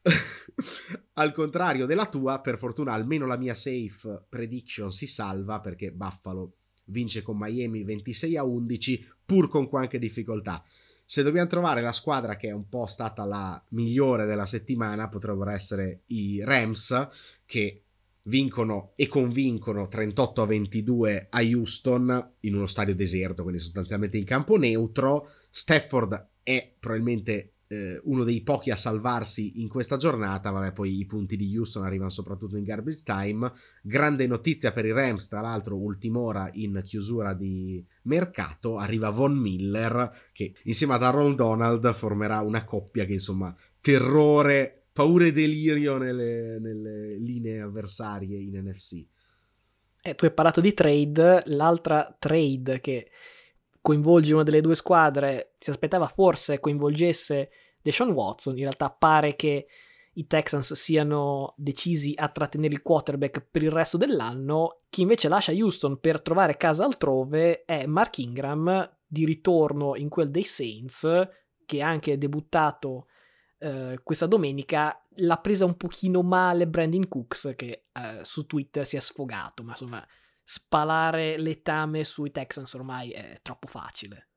Al 1.18 1.32
contrario 1.32 1.86
della 1.86 2.06
tua, 2.06 2.40
per 2.40 2.58
fortuna 2.58 2.92
almeno 2.92 3.26
la 3.26 3.38
mia 3.38 3.54
safe 3.54 4.26
prediction 4.28 4.92
si 4.92 5.08
salva 5.08 5.58
perché 5.60 5.90
Buffalo 5.96 6.52
vince 6.84 7.22
con 7.22 7.36
Miami 7.38 7.82
26 7.82 8.36
a 8.36 8.44
11 8.44 9.08
pur 9.24 9.48
con 9.48 9.68
qualche 9.68 9.98
difficoltà. 9.98 10.62
Se 11.04 11.22
dobbiamo 11.22 11.48
trovare 11.48 11.80
la 11.82 11.92
squadra 11.92 12.36
che 12.36 12.48
è 12.48 12.52
un 12.52 12.68
po' 12.68 12.86
stata 12.86 13.24
la 13.24 13.62
migliore 13.70 14.26
della 14.26 14.46
settimana, 14.46 15.08
potrebbero 15.08 15.50
essere 15.50 16.02
i 16.06 16.42
Rams 16.44 17.08
che 17.44 17.82
vincono 18.22 18.92
e 18.96 19.06
convincono 19.06 19.86
38 19.86 20.42
a 20.42 20.46
22 20.46 21.26
a 21.30 21.40
Houston 21.42 22.32
in 22.40 22.56
uno 22.56 22.66
stadio 22.66 22.94
deserto, 22.94 23.42
quindi 23.42 23.60
sostanzialmente 23.60 24.16
in 24.16 24.24
campo 24.24 24.56
neutro. 24.56 25.30
Stafford 25.50 26.28
è 26.42 26.74
probabilmente 26.78 27.52
eh, 27.68 28.00
uno 28.04 28.24
dei 28.24 28.42
pochi 28.42 28.70
a 28.70 28.76
salvarsi 28.76 29.60
in 29.60 29.68
questa 29.68 29.96
giornata. 29.96 30.50
Vabbè, 30.50 30.72
poi 30.72 30.98
i 30.98 31.06
punti 31.06 31.36
di 31.36 31.56
Houston 31.56 31.84
arrivano 31.84 32.10
soprattutto 32.10 32.56
in 32.56 32.64
garbage 32.64 33.02
time. 33.02 33.52
Grande 33.82 34.26
notizia 34.26 34.72
per 34.72 34.84
i 34.84 34.92
Rams, 34.92 35.28
tra 35.28 35.40
l'altro, 35.40 35.76
ultima 35.76 36.20
ora 36.20 36.50
in 36.52 36.80
chiusura 36.84 37.34
di 37.34 37.84
mercato. 38.02 38.78
Arriva 38.78 39.10
Von 39.10 39.36
Miller, 39.36 40.28
che 40.32 40.54
insieme 40.64 40.94
ad 40.94 41.02
Aaron 41.02 41.34
Donald 41.34 41.92
formerà 41.94 42.40
una 42.40 42.64
coppia 42.64 43.04
che 43.04 43.14
insomma 43.14 43.54
terrore, 43.80 44.86
paura 44.92 45.26
e 45.26 45.32
delirio 45.32 45.98
nelle, 45.98 46.58
nelle 46.58 47.16
linee 47.18 47.60
avversarie 47.60 48.38
in 48.38 48.58
NFC. 48.64 49.04
Eh, 50.02 50.14
tu 50.14 50.24
hai 50.24 50.32
parlato 50.32 50.60
di 50.60 50.72
trade, 50.72 51.42
l'altra 51.46 52.16
trade 52.18 52.80
che 52.80 53.10
coinvolge 53.86 54.34
una 54.34 54.42
delle 54.42 54.60
due 54.60 54.74
squadre, 54.74 55.52
si 55.60 55.70
aspettava 55.70 56.08
forse 56.08 56.58
coinvolgesse 56.58 57.50
Deshaun 57.80 58.10
Watson, 58.10 58.56
in 58.56 58.62
realtà 58.62 58.90
pare 58.90 59.36
che 59.36 59.68
i 60.14 60.26
Texans 60.26 60.72
siano 60.72 61.54
decisi 61.56 62.12
a 62.16 62.28
trattenere 62.28 62.74
il 62.74 62.82
quarterback 62.82 63.46
per 63.48 63.62
il 63.62 63.70
resto 63.70 63.96
dell'anno, 63.96 64.80
chi 64.88 65.02
invece 65.02 65.28
lascia 65.28 65.52
Houston 65.52 66.00
per 66.00 66.20
trovare 66.20 66.56
casa 66.56 66.84
altrove 66.84 67.64
è 67.64 67.86
Mark 67.86 68.18
Ingram, 68.18 68.98
di 69.06 69.24
ritorno 69.24 69.94
in 69.94 70.08
quel 70.08 70.32
dei 70.32 70.42
Saints, 70.42 71.28
che 71.64 71.80
ha 71.80 71.86
anche 71.86 72.18
debuttato 72.18 73.06
eh, 73.58 74.00
questa 74.02 74.26
domenica, 74.26 75.00
l'ha 75.14 75.36
presa 75.36 75.64
un 75.64 75.76
pochino 75.76 76.22
male 76.22 76.66
Brandon 76.66 77.06
Cooks, 77.06 77.52
che 77.54 77.84
eh, 77.92 78.18
su 78.22 78.46
Twitter 78.46 78.84
si 78.84 78.96
è 78.96 79.00
sfogato, 79.00 79.62
ma 79.62 79.70
insomma 79.70 80.04
spalare 80.48 81.36
letame 81.38 82.04
sui 82.04 82.30
Texans 82.30 82.72
ormai 82.74 83.10
è 83.10 83.40
troppo 83.42 83.66
facile. 83.66 84.28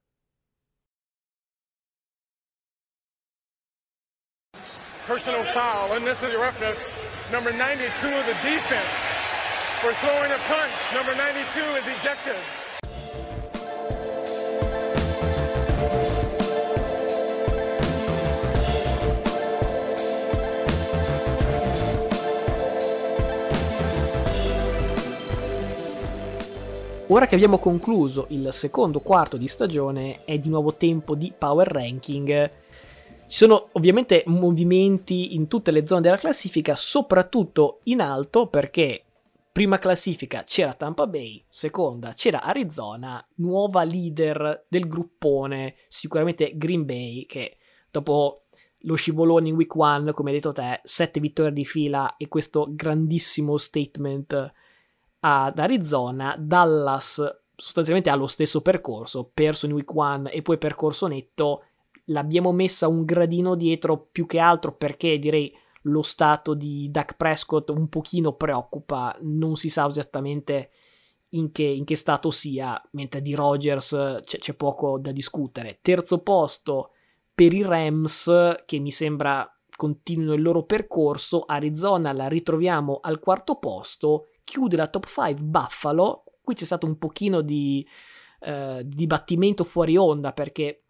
Personal 5.06 5.46
foul, 5.46 5.98
unnecessary 5.98 6.36
roughness, 6.36 6.84
number 7.32 7.54
92 7.54 8.14
of 8.14 8.26
the 8.26 8.36
defense 8.42 8.94
for 9.82 9.94
throwing 10.02 10.32
a 10.32 10.38
punch. 10.48 10.78
Number 10.94 11.16
92 11.16 11.62
is 11.78 11.88
ejected. 11.88 12.69
Ora 27.12 27.26
che 27.26 27.34
abbiamo 27.34 27.58
concluso 27.58 28.28
il 28.30 28.50
secondo 28.52 29.00
quarto 29.00 29.36
di 29.36 29.48
stagione, 29.48 30.26
è 30.26 30.38
di 30.38 30.48
nuovo 30.48 30.76
tempo 30.76 31.16
di 31.16 31.34
power 31.36 31.68
ranking. 31.68 32.52
Ci 33.26 33.36
sono 33.36 33.70
ovviamente 33.72 34.22
movimenti 34.28 35.34
in 35.34 35.48
tutte 35.48 35.72
le 35.72 35.88
zone 35.88 36.02
della 36.02 36.18
classifica, 36.18 36.76
soprattutto 36.76 37.80
in 37.86 38.02
alto 38.02 38.46
perché 38.46 39.04
prima 39.52 39.80
classifica 39.80 40.44
c'era 40.44 40.76
Tampa 40.76 41.08
Bay, 41.08 41.44
seconda 41.48 42.14
c'era 42.14 42.44
Arizona, 42.44 43.28
nuova 43.38 43.84
leader 43.84 44.66
del 44.68 44.88
gruppone, 44.88 45.78
sicuramente 45.88 46.52
Green 46.58 46.86
Bay 46.86 47.26
che 47.26 47.58
dopo 47.90 48.44
lo 48.84 48.94
scivolone 48.94 49.48
in 49.48 49.56
week 49.56 49.76
one, 49.76 50.14
come 50.14 50.30
hai 50.30 50.36
detto 50.36 50.52
te, 50.52 50.80
sette 50.84 51.20
vittorie 51.20 51.54
di 51.54 51.66
fila 51.66 52.18
e 52.18 52.28
questo 52.28 52.68
grandissimo 52.70 53.58
statement 53.58 54.54
ad 55.22 55.60
Arizona, 55.60 56.36
Dallas 56.38 57.22
sostanzialmente 57.56 58.10
ha 58.10 58.16
lo 58.16 58.28
stesso 58.28 58.62
percorso, 58.62 59.30
perso 59.34 59.66
in 59.66 59.74
week 59.74 59.94
1 59.94 60.30
e 60.30 60.42
poi 60.42 60.58
percorso 60.58 61.08
netto, 61.08 61.64
l'abbiamo 62.06 62.52
messa 62.52 62.88
un 62.88 63.04
gradino 63.04 63.56
dietro 63.56 64.08
più 64.12 64.26
che 64.26 64.40
altro 64.40 64.74
perché 64.74 65.20
direi 65.20 65.54
lo 65.84 66.02
stato 66.02 66.54
di 66.54 66.90
Dak 66.90 67.16
Prescott 67.16 67.70
un 67.70 67.88
pochino 67.90 68.34
preoccupa, 68.34 69.16
non 69.22 69.56
si 69.56 69.70
sa 69.70 69.88
esattamente 69.88 70.72
in 71.30 71.52
che, 71.52 71.64
in 71.64 71.86
che 71.86 71.96
stato 71.96 72.32
sia, 72.32 72.82
mentre 72.92 73.22
di 73.22 73.36
Rogers 73.36 74.22
c'è, 74.24 74.40
c'è 74.40 74.54
poco 74.54 74.98
da 74.98 75.12
discutere. 75.12 75.80
Terzo 75.82 76.20
posto 76.20 76.92
per 77.34 77.54
i 77.54 77.62
Rams, 77.62 78.64
che 78.66 78.80
mi 78.80 78.92
sembra 78.92 79.50
continuino 79.76 80.34
il 80.34 80.42
loro 80.42 80.64
percorso, 80.64 81.44
Arizona 81.46 82.12
la 82.12 82.28
ritroviamo 82.28 83.00
al 83.02 83.20
quarto 83.20 83.58
posto, 83.58 84.29
chiude 84.50 84.76
la 84.76 84.88
top 84.88 85.06
5 85.06 85.36
Buffalo. 85.36 86.24
Qui 86.42 86.56
c'è 86.56 86.66
stato 86.66 86.88
un 86.88 86.98
pochino 86.98 87.42
di, 87.42 87.88
eh, 88.40 88.82
di 88.84 88.96
dibattimento 88.96 89.64
fuori 89.64 89.96
onda 89.96 90.34
perché 90.34 90.86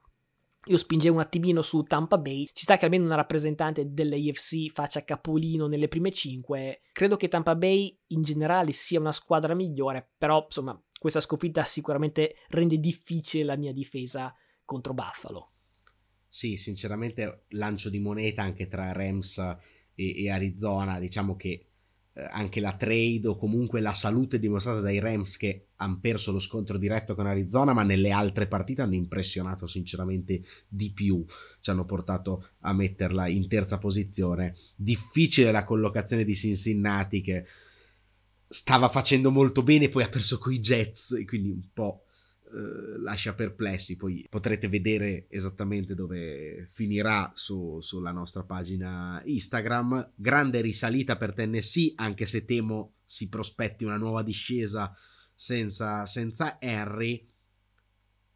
io 0.66 0.78
spingevo 0.78 1.16
un 1.16 1.22
attimino 1.22 1.62
su 1.62 1.84
Tampa 1.84 2.18
Bay. 2.18 2.46
Ci 2.54 2.64
sta 2.64 2.78
che 2.78 2.86
almeno 2.86 3.04
una 3.04 3.16
rappresentante 3.16 3.92
dell'AFC 3.92 4.72
faccia 4.72 5.04
capolino 5.04 5.68
nelle 5.68 5.90
prime 5.90 6.12
5. 6.12 6.82
Credo 6.94 7.18
che 7.18 7.28
Tampa 7.28 7.56
Bay 7.56 7.98
in 8.08 8.22
generale 8.22 8.72
sia 8.72 9.00
una 9.00 9.12
squadra 9.12 9.54
migliore, 9.54 10.12
però 10.18 10.44
insomma 10.46 10.82
questa 10.98 11.20
sconfitta 11.20 11.64
sicuramente 11.64 12.36
rende 12.50 12.78
difficile 12.78 13.44
la 13.44 13.58
mia 13.58 13.74
difesa 13.74 14.34
contro 14.64 14.94
Buffalo. 14.94 15.52
Sì, 16.30 16.56
sinceramente 16.56 17.46
lancio 17.50 17.90
di 17.90 18.00
moneta 18.00 18.42
anche 18.42 18.68
tra 18.68 18.94
Rams 18.94 19.38
e, 19.96 20.24
e 20.24 20.30
Arizona. 20.30 21.00
Diciamo 21.00 21.36
che 21.36 21.69
anche 22.14 22.60
la 22.60 22.74
trade 22.74 23.28
o 23.28 23.38
comunque 23.38 23.80
la 23.80 23.94
salute 23.94 24.40
dimostrata 24.40 24.82
dai 24.82 25.00
Rams 25.00 25.38
che 25.38 25.68
hanno 25.78 26.00
perso 26.02 26.32
lo 26.32 26.40
scontro 26.40 26.78
diretto 26.78 27.16
con 27.16 27.28
Arizona, 27.28 27.74
ma 27.74 27.84
nelle 27.84 28.12
altre 28.12 28.48
partite 28.48 28.82
hanno 28.82 28.96
impressionato 28.96 29.68
sinceramente 29.68 30.42
di 30.68 30.92
più. 30.92 31.24
Ci 31.60 31.70
hanno 31.70 31.86
portato 31.86 32.50
a 32.62 32.74
metterla 32.74 33.28
in 33.28 33.48
terza 33.48 33.78
posizione. 33.78 34.56
Difficile 34.76 35.52
la 35.52 35.64
collocazione 35.64 36.26
di 36.26 36.36
Cincinnati 36.36 37.22
che 37.22 37.46
stava 38.48 38.90
facendo 38.90 39.32
molto 39.32 39.64
bene, 39.64 39.90
poi 39.90 40.04
ha 40.04 40.10
perso 40.10 40.38
coi 40.38 40.60
Jets 40.60 41.24
quindi 41.26 41.50
un 41.50 41.62
po' 41.72 42.04
eh, 42.04 42.09
lascia 42.52 43.34
perplessi. 43.34 43.96
Poi 43.96 44.26
potrete 44.30 44.68
vedere 44.68 45.28
esattamente 45.30 45.96
dove 45.96 46.68
finirà 46.72 47.32
su, 47.36 47.80
sulla 47.82 48.12
nostra 48.12 48.44
pagina 48.44 49.22
Instagram. 49.26 50.14
Grande 50.16 50.62
risalita 50.62 51.18
per 51.18 51.34
Tennessee, 51.34 51.94
anche 51.96 52.26
se 52.26 52.46
temo 52.46 52.94
si 53.06 53.30
prospetti 53.30 53.84
una 53.84 53.98
nuova 53.98 54.24
discesa 54.24 54.96
senza, 55.34 56.06
senza 56.06 56.60
Henry. 56.60 57.28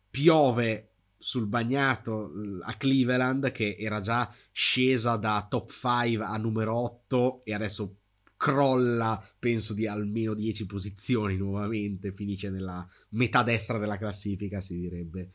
Piove 0.09 0.89
sul 1.17 1.47
bagnato 1.47 2.31
a 2.61 2.73
Cleveland 2.75 3.51
che 3.51 3.77
era 3.79 4.01
già 4.01 4.31
scesa 4.51 5.15
da 5.15 5.45
top 5.49 5.71
5 5.71 6.25
a 6.25 6.37
numero 6.37 6.75
8 6.75 7.41
e 7.45 7.53
adesso 7.53 7.97
crolla, 8.43 9.25
penso 9.39 9.73
di 9.73 9.87
almeno 9.87 10.33
10 10.33 10.65
posizioni 10.65 11.37
nuovamente, 11.37 12.11
finisce 12.11 12.49
nella 12.49 12.85
metà 13.11 13.41
destra 13.41 13.77
della 13.77 13.97
classifica, 13.97 14.59
si 14.59 14.77
direbbe, 14.77 15.29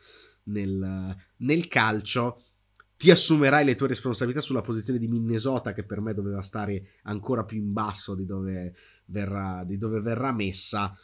nel, 0.45 1.17
nel 1.39 1.69
calcio. 1.69 2.43
Ti 2.99 3.11
assumerai 3.11 3.65
le 3.65 3.77
tue 3.77 3.89
responsabilità 3.89 4.43
sulla 4.43 4.61
posizione 4.61 4.99
di 4.99 5.09
Minnesota, 5.09 5.73
che 5.73 5.85
per 5.85 6.03
me 6.03 6.13
doveva 6.13 6.43
stare 6.43 6.97
ancora 7.05 7.47
più 7.47 7.57
in 7.57 7.73
basso 7.73 8.15
di 8.15 8.27
dove 8.27 8.75
verrà, 9.07 9.65
di 9.65 9.79
dove 9.79 10.03
verrà 10.03 10.31
messa. 10.31 10.95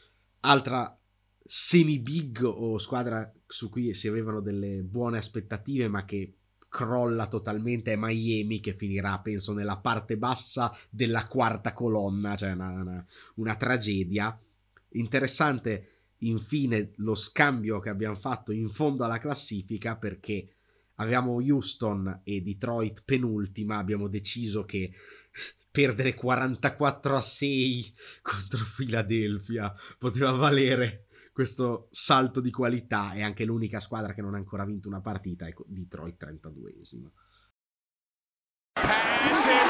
Altra 0.40 0.94
semi-big 1.42 2.42
o 2.44 2.76
squadra 2.76 3.32
su 3.46 3.70
cui 3.70 3.94
si 3.94 4.08
avevano 4.08 4.40
delle 4.40 4.82
buone 4.82 5.16
aspettative, 5.16 5.88
ma 5.88 6.04
che 6.04 6.34
crolla 6.74 7.28
totalmente 7.28 7.92
è 7.92 7.96
Miami 7.96 8.58
che 8.58 8.74
finirà 8.74 9.20
penso 9.20 9.52
nella 9.52 9.76
parte 9.76 10.16
bassa 10.16 10.76
della 10.90 11.24
quarta 11.28 11.72
colonna, 11.72 12.34
cioè 12.34 12.50
una, 12.50 12.70
una, 12.70 13.06
una 13.36 13.54
tragedia. 13.54 14.36
Interessante 14.88 15.90
infine 16.18 16.90
lo 16.96 17.14
scambio 17.14 17.78
che 17.78 17.90
abbiamo 17.90 18.16
fatto 18.16 18.50
in 18.50 18.68
fondo 18.70 19.04
alla 19.04 19.20
classifica 19.20 19.94
perché 19.94 20.48
avevamo 20.94 21.34
Houston 21.34 22.22
e 22.24 22.40
Detroit 22.40 23.02
penultima, 23.04 23.78
abbiamo 23.78 24.08
deciso 24.08 24.64
che 24.64 24.92
perdere 25.70 26.14
44 26.14 27.16
a 27.16 27.20
6 27.20 27.94
contro 28.20 28.64
Philadelphia 28.76 29.72
poteva 29.96 30.32
valere 30.32 31.03
questo 31.34 31.88
salto 31.90 32.40
di 32.40 32.52
qualità 32.52 33.10
è 33.12 33.20
anche 33.20 33.44
l'unica 33.44 33.80
squadra 33.80 34.14
che 34.14 34.22
non 34.22 34.34
ha 34.34 34.36
ancora 34.36 34.64
vinto 34.64 34.86
una 34.86 35.00
partita, 35.00 35.48
ecco, 35.48 35.64
Detroit 35.66 36.16
32esima. 36.24 37.10
Passes 38.72 39.63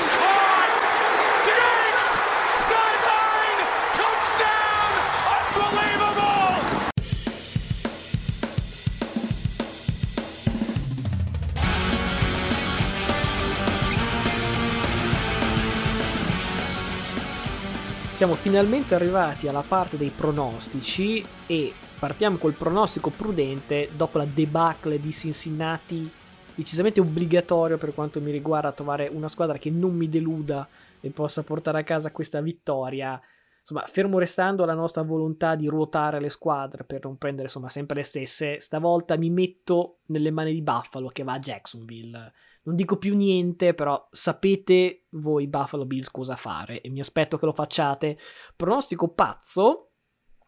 Siamo 18.25 18.41
finalmente 18.41 18.95
arrivati 18.95 19.49
alla 19.49 19.61
parte 19.61 19.99
dei 19.99 20.09
pronostici 20.09 21.23
e 21.47 21.75
partiamo 21.99 22.39
col 22.39 22.55
pronostico 22.55 23.11
prudente 23.11 23.91
dopo 23.95 24.17
la 24.17 24.25
debacle 24.25 24.99
di 24.99 25.13
Cincinnati 25.13 26.11
decisamente 26.55 27.01
obbligatorio 27.01 27.77
per 27.77 27.93
quanto 27.93 28.23
mi 28.23 28.31
riguarda 28.31 28.73
trovare 28.73 29.11
una 29.13 29.29
squadra 29.29 29.59
che 29.59 29.69
non 29.69 29.95
mi 29.95 30.09
deluda 30.09 30.67
e 31.03 31.11
possa 31.11 31.43
portare 31.43 31.81
a 31.81 31.85
casa 31.85 32.13
questa 32.13 32.41
vittoria 32.41 33.21
insomma, 33.61 33.85
fermo 33.89 34.19
restando 34.19 34.65
la 34.65 34.73
nostra 34.73 35.03
volontà 35.03 35.55
di 35.55 35.67
ruotare 35.67 36.19
le 36.19 36.31
squadre 36.31 36.85
per 36.85 37.05
non 37.05 37.19
prendere 37.19 37.49
insomma 37.49 37.69
sempre 37.69 37.97
le 37.97 38.05
stesse, 38.05 38.59
stavolta 38.59 39.19
mi 39.19 39.29
metto 39.29 39.99
nelle 40.07 40.31
mani 40.31 40.55
di 40.55 40.63
Buffalo 40.63 41.09
che 41.09 41.25
va 41.25 41.35
a 41.35 41.41
Jacksonville. 41.41 42.33
Non 42.65 42.77
dico 42.77 42.97
più 42.97 43.15
niente, 43.15 43.75
però 43.75 44.09
sapete 44.11 45.07
voi 45.11 45.49
Buffalo 45.49 45.85
Bills 45.85 46.11
cosa 46.11 46.37
fare 46.37 46.81
e 46.81 46.91
mi 46.91 47.01
aspetto 47.01 47.39
che 47.39 47.47
lo 47.47 47.53
facciate. 47.53 48.19
Pronostico 48.57 49.13
pazzo, 49.13 49.95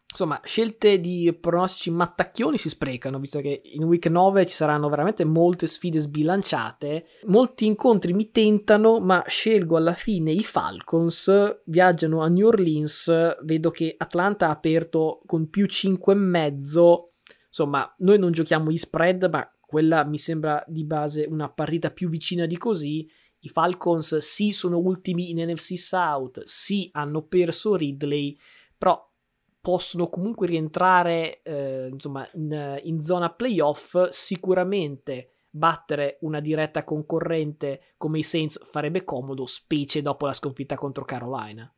Insomma, 0.09 0.39
scelte 0.43 0.99
di 0.99 1.37
pronostici 1.39 1.91
mattacchioni 1.91 2.57
si 2.57 2.69
sprecano, 2.69 3.19
visto 3.19 3.41
che 3.41 3.61
in 3.63 3.83
week 3.83 4.07
9 4.07 4.45
ci 4.45 4.55
saranno 4.55 4.87
veramente 4.87 5.25
molte 5.25 5.67
sfide 5.67 5.99
sbilanciate. 5.99 7.05
Molti 7.25 7.65
incontri 7.65 8.13
mi 8.13 8.31
tentano, 8.31 8.99
ma 8.99 9.23
scelgo 9.27 9.75
alla 9.75 9.93
fine 9.93 10.31
i 10.31 10.43
Falcons. 10.43 11.61
Viaggiano 11.65 12.21
a 12.21 12.29
New 12.29 12.47
Orleans. 12.47 13.37
Vedo 13.43 13.69
che 13.69 13.95
Atlanta 13.97 14.47
ha 14.47 14.51
aperto 14.51 15.21
con 15.25 15.49
più 15.49 15.65
5,5. 15.65 17.09
Insomma, 17.47 17.93
noi 17.99 18.17
non 18.17 18.31
giochiamo 18.31 18.71
gli 18.71 18.77
spread, 18.77 19.29
ma 19.29 19.56
quella 19.67 20.05
mi 20.05 20.17
sembra 20.17 20.63
di 20.65 20.85
base 20.85 21.25
una 21.27 21.49
partita 21.49 21.91
più 21.91 22.07
vicina 22.07 22.45
di 22.45 22.57
così. 22.57 23.07
I 23.39 23.49
Falcons 23.49 24.17
sì 24.19 24.53
sono 24.53 24.77
ultimi 24.77 25.29
in 25.29 25.39
NFC 25.39 25.77
South, 25.77 26.41
sì 26.45 26.89
hanno 26.93 27.23
perso 27.23 27.75
Ridley, 27.75 28.37
però 28.77 29.05
possono 29.59 30.07
comunque 30.07 30.47
rientrare 30.47 31.41
eh, 31.43 31.89
insomma, 31.91 32.25
in, 32.35 32.79
in 32.83 33.03
zona 33.03 33.29
playoff, 33.29 34.07
sicuramente 34.07 35.31
battere 35.49 36.17
una 36.21 36.39
diretta 36.39 36.85
concorrente 36.85 37.81
come 37.97 38.19
i 38.19 38.23
Saints 38.23 38.65
farebbe 38.71 39.03
comodo, 39.03 39.45
specie 39.45 40.01
dopo 40.01 40.25
la 40.25 40.33
sconfitta 40.33 40.75
contro 40.75 41.03
Carolina. 41.03 41.69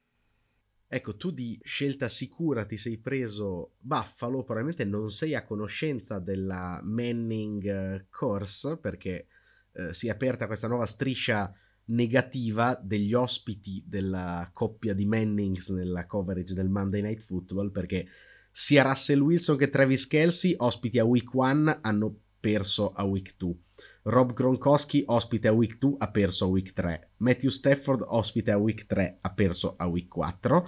Ecco, 0.92 1.18
tu 1.18 1.30
di 1.30 1.60
scelta 1.64 2.10
sicura 2.10 2.66
ti 2.66 2.76
sei 2.76 2.98
preso 2.98 3.76
Buffalo, 3.78 4.44
probabilmente 4.44 4.86
non 4.86 5.12
sei 5.12 5.36
a 5.36 5.44
conoscenza 5.44 6.18
della 6.18 6.82
Manning 6.84 7.64
eh, 7.64 8.06
Course 8.10 8.78
perché 8.78 9.28
eh, 9.74 9.94
si 9.94 10.08
è 10.08 10.10
aperta 10.10 10.48
questa 10.48 10.68
nuova 10.68 10.88
striscia 10.88 11.54
negativa 11.86 12.80
degli 12.82 13.14
ospiti 13.14 13.84
della 13.86 14.50
coppia 14.52 14.96
di 14.96 15.06
Mannings 15.06 15.70
nella 15.70 16.08
coverage 16.08 16.56
del 16.56 16.70
Monday 16.70 17.04
Night 17.04 17.22
Football 17.22 17.70
perché 17.70 18.08
sia 18.52 18.82
Russell 18.82 19.20
Wilson 19.20 19.58
che 19.58 19.70
Travis 19.70 20.08
Kelsey 20.08 20.56
ospiti 20.58 20.98
a 20.98 21.06
week 21.06 21.32
1 21.32 21.80
hanno 21.82 22.20
perso 22.40 22.94
a 22.94 23.04
week 23.04 23.36
2 23.38 23.56
Rob 24.04 24.34
Gronkowski 24.34 25.04
ospite 25.06 25.48
a 25.48 25.52
week 25.52 25.78
2 25.78 25.96
ha 25.98 26.10
perso 26.10 26.46
a 26.46 26.48
week 26.48 26.74
3 26.74 27.10
Matthew 27.18 27.50
Stafford 27.50 28.04
ospite 28.08 28.52
a 28.52 28.58
week 28.58 28.86
3 28.86 29.18
ha 29.22 29.32
perso 29.32 29.76
a 29.78 29.86
week 29.88 30.08
4 30.08 30.68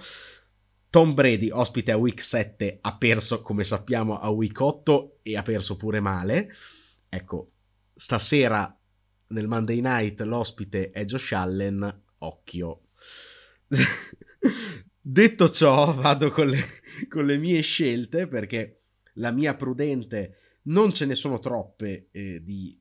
Tom 0.92 1.14
Brady 1.14 1.48
ospite 1.50 1.90
a 1.90 1.96
week 1.96 2.20
7 2.20 2.78
ha 2.82 2.96
perso 2.98 3.40
come 3.40 3.64
sappiamo 3.64 4.20
a 4.20 4.28
week 4.28 4.60
8 4.60 5.20
e 5.22 5.38
ha 5.38 5.42
perso 5.42 5.78
pure 5.78 6.00
male. 6.00 6.52
Ecco 7.08 7.52
stasera 7.94 8.78
nel 9.28 9.48
Monday 9.48 9.80
Night 9.80 10.20
l'ospite 10.20 10.90
è 10.90 11.06
Josh 11.06 11.32
Allen, 11.32 12.02
occhio. 12.18 12.88
Detto 15.00 15.48
ciò, 15.48 15.94
vado 15.94 16.30
con 16.30 16.48
le, 16.48 16.62
con 17.08 17.24
le, 17.24 17.38
mie 17.38 17.62
scelte 17.62 18.26
perché 18.26 18.82
la 19.14 19.30
mia 19.30 19.54
prudente 19.54 20.58
non 20.64 20.92
ce 20.92 21.06
ne 21.06 21.14
sono 21.14 21.38
troppe 21.38 22.08
eh, 22.10 22.42
di 22.44 22.78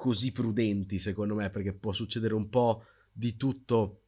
così 0.00 0.32
prudenti 0.32 0.98
secondo 0.98 1.34
me 1.34 1.50
perché 1.50 1.74
può 1.74 1.92
succedere 1.92 2.32
un 2.32 2.48
po' 2.48 2.84
di 3.12 3.36
tutto 3.36 4.04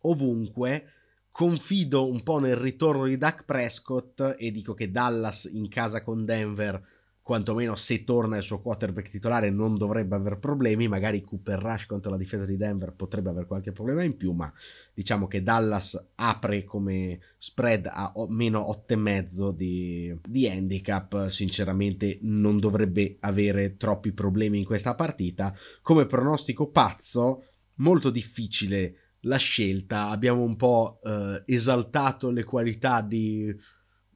ovunque. 0.00 0.92
Confido 1.30 2.06
un 2.06 2.22
po' 2.22 2.38
nel 2.38 2.56
ritorno 2.56 3.06
di 3.06 3.16
Dak 3.16 3.46
Prescott 3.46 4.34
e 4.36 4.50
dico 4.50 4.74
che 4.74 4.90
Dallas 4.90 5.48
in 5.50 5.70
casa 5.70 6.02
con 6.02 6.26
Denver 6.26 6.78
quantomeno 7.22 7.76
se 7.76 8.02
torna 8.02 8.36
il 8.36 8.42
suo 8.42 8.60
quarterback 8.60 9.08
titolare 9.08 9.48
non 9.48 9.76
dovrebbe 9.76 10.16
aver 10.16 10.38
problemi, 10.38 10.88
magari 10.88 11.22
Cooper 11.22 11.60
Rush 11.60 11.86
contro 11.86 12.10
la 12.10 12.16
difesa 12.16 12.44
di 12.44 12.56
Denver 12.56 12.92
potrebbe 12.92 13.30
avere 13.30 13.46
qualche 13.46 13.70
problema 13.70 14.02
in 14.02 14.16
più, 14.16 14.32
ma 14.32 14.52
diciamo 14.92 15.28
che 15.28 15.42
Dallas 15.42 16.10
apre 16.16 16.64
come 16.64 17.20
spread 17.38 17.86
a 17.86 18.12
meno 18.28 18.68
8,5 18.86 19.50
di, 19.52 20.18
di 20.26 20.48
handicap, 20.48 21.28
sinceramente 21.28 22.18
non 22.22 22.58
dovrebbe 22.58 23.18
avere 23.20 23.76
troppi 23.76 24.10
problemi 24.12 24.58
in 24.58 24.64
questa 24.64 24.96
partita. 24.96 25.54
Come 25.80 26.06
pronostico 26.06 26.70
pazzo, 26.70 27.44
molto 27.76 28.10
difficile 28.10 28.96
la 29.20 29.36
scelta, 29.36 30.08
abbiamo 30.08 30.42
un 30.42 30.56
po' 30.56 30.98
eh, 31.04 31.42
esaltato 31.46 32.30
le 32.30 32.42
qualità 32.42 33.00
di 33.00 33.54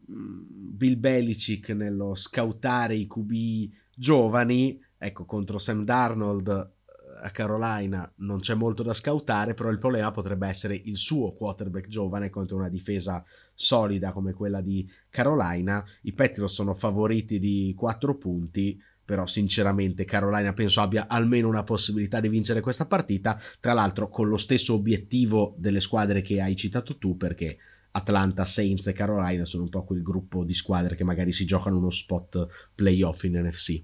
Bill 0.07 0.99
Belichick 0.99 1.71
nello 1.71 2.15
scoutare 2.15 2.97
i 2.97 3.07
QB 3.07 3.73
giovani, 3.95 4.81
ecco, 4.97 5.25
contro 5.25 5.59
Sam 5.59 5.85
Darnold 5.85 6.75
a 7.19 7.31
Carolina 7.31 8.11
non 8.17 8.41
c'è 8.41 8.55
molto 8.55 8.83
da 8.83 8.95
scoutare, 8.95 9.55
però 9.55 9.71
il 9.71 9.79
problema 9.79 10.11
potrebbe 10.11 10.49
essere 10.49 10.75
il 10.85 10.97
suo 10.97 11.33
quarterback 11.33 11.89
giovane 11.89 12.31
contro 12.31 12.57
una 12.57 12.69
difesa 12.69 13.25
solida 13.55 14.13
come 14.13 14.33
quella 14.33 14.61
di 14.61 14.89
Carolina. 15.09 15.85
I 16.03 16.13
Patriots 16.13 16.53
sono 16.53 16.75
favoriti 16.75 17.39
di 17.39 17.73
4 17.77 18.17
punti, 18.17 18.81
però 19.03 19.27
sinceramente 19.27 20.05
Carolina 20.05 20.53
penso 20.53 20.81
abbia 20.81 21.07
almeno 21.09 21.49
una 21.49 21.63
possibilità 21.63 22.21
di 22.21 22.29
vincere 22.29 22.61
questa 22.61 22.87
partita, 22.87 23.41
tra 23.61 23.73
l'altro 23.73 24.09
con 24.09 24.29
lo 24.29 24.37
stesso 24.37 24.75
obiettivo 24.75 25.55
delle 25.59 25.81
squadre 25.81 26.21
che 26.21 26.41
hai 26.41 26.55
citato 26.55 26.99
tu, 26.99 27.17
perché 27.17 27.57
Atlanta, 27.97 28.45
Saints 28.45 28.87
e 28.89 28.93
Carolina 28.93 29.47
sono 29.47 29.63
un 29.63 29.71
po' 29.71 29.85
quel 29.85 30.03
gruppo 30.03 30.45
di 30.45 30.53
squadre 30.53 30.97
che 30.97 31.05
magari 31.05 31.33
si 31.33 31.47
giocano 31.47 31.79
uno 31.79 31.91
spot 31.91 32.71
playoff 32.75 33.25
in 33.25 33.41
NFC. 33.41 33.83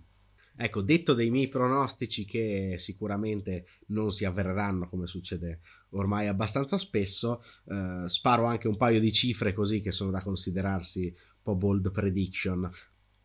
Ecco, 0.54 0.82
detto 0.82 1.14
dei 1.14 1.30
miei 1.30 1.48
pronostici 1.48 2.26
che 2.26 2.74
sicuramente 2.76 3.64
non 3.86 4.10
si 4.10 4.26
avverranno 4.26 4.86
come 4.86 5.06
succede 5.06 5.60
ormai 5.92 6.26
abbastanza 6.26 6.76
spesso, 6.76 7.42
eh, 7.64 8.02
sparo 8.06 8.44
anche 8.44 8.68
un 8.68 8.76
paio 8.76 9.00
di 9.00 9.12
cifre 9.12 9.54
così 9.54 9.80
che 9.80 9.92
sono 9.92 10.10
da 10.10 10.22
considerarsi 10.22 11.06
un 11.06 11.42
po' 11.42 11.54
bold 11.54 11.90
prediction. 11.90 12.70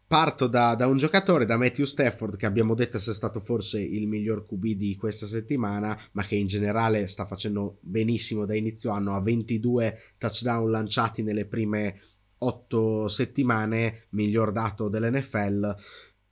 Parto 0.07 0.47
da, 0.47 0.73
da, 0.75 0.87
un 0.87 0.97
giocatore, 0.97 1.45
da 1.45 1.57
Matthew 1.57 1.83
Stafford, 1.83 2.37
che 2.37 2.45
abbiamo 2.45 2.75
detto 2.75 2.95
essere 2.95 3.15
stato 3.15 3.41
forse 3.41 3.81
il 3.81 4.07
miglior 4.07 4.45
QB 4.45 4.65
di 4.67 4.95
questa 4.95 5.27
settimana, 5.27 5.99
ma 6.13 6.23
che 6.23 6.35
in 6.35 6.47
generale 6.47 7.07
sta 7.07 7.25
facendo 7.25 7.79
benissimo 7.81 8.45
da 8.45 8.55
inizio 8.55 8.91
anno. 8.91 9.15
Ha 9.15 9.19
22 9.19 10.13
touchdown 10.17 10.71
lanciati 10.71 11.23
nelle 11.23 11.43
prime 11.43 12.01
8 12.37 13.09
settimane, 13.09 14.05
miglior 14.11 14.53
dato 14.53 14.87
dell'NFL 14.87 15.75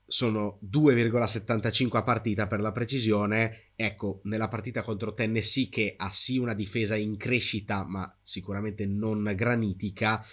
sono 0.08 0.60
2,75 0.72 1.98
a 1.98 2.04
partita 2.04 2.48
per 2.48 2.62
la 2.62 2.72
precisione. 2.72 3.72
Ecco, 3.76 4.22
nella 4.24 4.48
partita 4.48 4.84
contro 4.84 5.14
Tennessee, 5.14 5.70
che 5.70 5.96
ha 5.98 6.10
sì 6.12 6.38
una 6.38 6.54
difesa 6.54 6.96
in 6.96 7.18
crescita, 7.18 7.84
ma 7.84 8.16
sicuramente 8.24 8.86
non 8.86 9.34
granitica, 9.36 10.24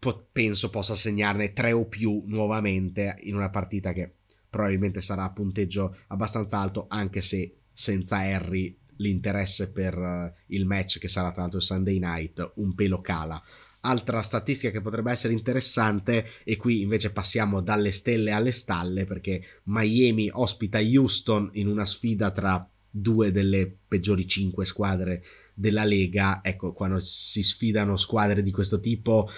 po- 0.00 0.26
penso 0.32 0.70
possa 0.70 0.96
segnarne 0.96 1.52
3 1.52 1.70
o 1.72 1.86
più 1.86 2.24
nuovamente 2.26 3.18
in 3.20 3.36
una 3.36 3.50
partita 3.50 3.92
che 3.92 4.14
probabilmente 4.48 5.00
sarà 5.00 5.22
a 5.24 5.30
punteggio 5.30 5.98
abbastanza 6.08 6.58
alto, 6.58 6.86
anche 6.88 7.20
se 7.20 7.58
senza 7.72 8.16
Harry 8.16 8.76
l'interesse 8.96 9.70
per 9.70 9.96
uh, 9.96 10.32
il 10.46 10.66
match 10.66 10.98
che 10.98 11.08
sarà 11.08 11.30
tra 11.30 11.42
l'altro 11.42 11.58
il 11.58 11.64
Sunday 11.64 11.98
night 11.98 12.52
un 12.56 12.74
pelo 12.74 13.00
cala. 13.00 13.40
Altra 13.82 14.20
statistica 14.20 14.72
che 14.72 14.82
potrebbe 14.82 15.10
essere 15.10 15.32
interessante, 15.32 16.26
e 16.44 16.56
qui 16.56 16.82
invece 16.82 17.12
passiamo 17.12 17.60
dalle 17.60 17.92
stelle 17.92 18.32
alle 18.32 18.52
stalle, 18.52 19.06
perché 19.06 19.60
Miami 19.64 20.28
ospita 20.30 20.78
Houston 20.80 21.50
in 21.54 21.66
una 21.66 21.86
sfida 21.86 22.30
tra 22.30 22.68
due 22.90 23.30
delle 23.30 23.72
peggiori 23.88 24.26
cinque 24.26 24.66
squadre 24.66 25.22
della 25.54 25.84
Lega. 25.84 26.40
Ecco, 26.42 26.72
quando 26.72 26.98
si 26.98 27.42
sfidano 27.42 27.96
squadre 27.96 28.42
di 28.42 28.50
questo 28.50 28.80
tipo, 28.80 29.30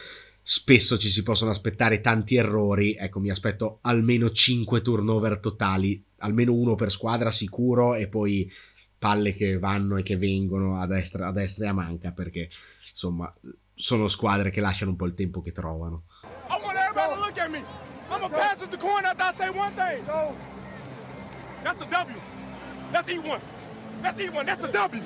spesso 0.43 0.99
ci 0.99 1.09
si 1.09 1.23
possono 1.23 1.51
aspettare 1.51 2.01
tanti 2.01 2.37
errori. 2.37 2.95
Ecco, 2.95 3.21
mi 3.21 3.31
aspetto 3.31 3.79
almeno 3.83 4.31
5 4.31 4.83
turnover 4.83 5.39
totali, 5.39 6.05
almeno 6.19 6.53
uno 6.53 6.75
per 6.75 6.91
squadra 6.91 7.31
sicuro, 7.31 7.95
e 7.95 8.09
poi 8.09 8.51
palle 8.99 9.35
che 9.35 9.59
vanno 9.59 9.97
e 9.97 10.03
che 10.03 10.17
vengono 10.17 10.81
a 10.81 10.87
destra, 10.87 11.29
a 11.29 11.33
destra 11.33 11.67
e 11.67 11.69
a 11.69 11.73
manca, 11.73 12.11
perché 12.11 12.51
insomma 12.89 13.33
sono 13.75 14.09
squadre 14.09 14.51
che 14.51 14.61
lasciano 14.61 14.91
un 14.91 14.97
po' 14.97 15.07
il 15.07 15.15
tempo 15.15 15.43
che 15.43 15.53
trovano. 15.53 16.05
I 16.25 16.61
want 16.63 16.77
everybody 16.77 17.15
to 17.15 17.21
look 17.21 17.39
at 17.39 17.51
me. 17.51 17.65
I'm 18.11 18.23
a 18.23 18.29
pass 18.29 18.63
it 18.63 18.71
to 18.71 18.77
corner 18.77 19.09
after 19.09 19.25
I 19.25 19.33
say 19.37 19.49
one 19.49 19.75
thing. 19.75 20.05
That's 21.65 21.81
a 21.81 21.87
W. 21.87 22.19
One. 23.27 23.41
Let's 24.03 24.21
eat 24.21 24.33
one. 24.33 24.45
That's 24.45 24.65
a 24.65 24.69
W. 24.71 25.03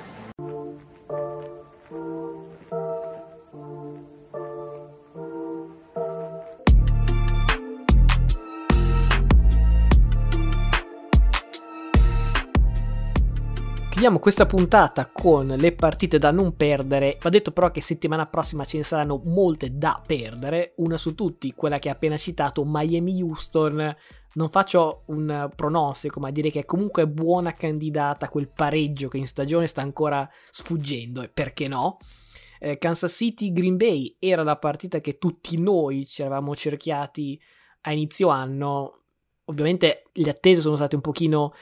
Chiudiamo 13.97 14.21
questa 14.21 14.45
puntata 14.45 15.09
con 15.11 15.47
le 15.47 15.71
partite 15.71 16.19
da 16.19 16.29
non 16.29 16.55
perdere. 16.55 17.17
Va 17.19 17.29
detto 17.29 17.49
però 17.49 17.71
che 17.71 17.81
settimana 17.81 18.27
prossima 18.27 18.63
ce 18.63 18.77
ne 18.77 18.83
saranno 18.83 19.19
molte 19.25 19.75
da 19.75 19.99
perdere. 20.05 20.73
Una 20.75 20.97
su 20.97 21.15
tutti, 21.15 21.55
quella 21.55 21.79
che 21.79 21.89
ha 21.89 21.93
appena 21.93 22.15
citato, 22.15 22.63
Miami-Houston. 22.63 23.95
Non 24.33 24.49
faccio 24.49 25.01
un 25.07 25.49
pronostico, 25.55 26.19
ma 26.19 26.29
direi 26.29 26.51
che 26.51 26.59
è 26.59 26.65
comunque 26.65 27.07
buona 27.07 27.53
candidata 27.53 28.27
a 28.27 28.29
quel 28.29 28.49
pareggio 28.49 29.07
che 29.07 29.17
in 29.17 29.25
stagione 29.25 29.65
sta 29.65 29.81
ancora 29.81 30.29
sfuggendo. 30.51 31.23
E 31.23 31.29
perché 31.29 31.67
no? 31.67 31.97
Eh, 32.59 32.77
Kansas 32.77 33.11
City 33.11 33.51
Green 33.51 33.77
Bay 33.77 34.15
era 34.19 34.43
la 34.43 34.57
partita 34.57 34.99
che 34.99 35.17
tutti 35.17 35.57
noi 35.57 36.05
ci 36.05 36.21
eravamo 36.21 36.55
cerchiati 36.55 37.41
a 37.81 37.93
inizio 37.93 38.27
anno. 38.27 39.05
Ovviamente 39.45 40.03
le 40.11 40.29
attese 40.29 40.61
sono 40.61 40.75
state 40.75 40.93
un 40.93 41.01
pochino 41.01 41.53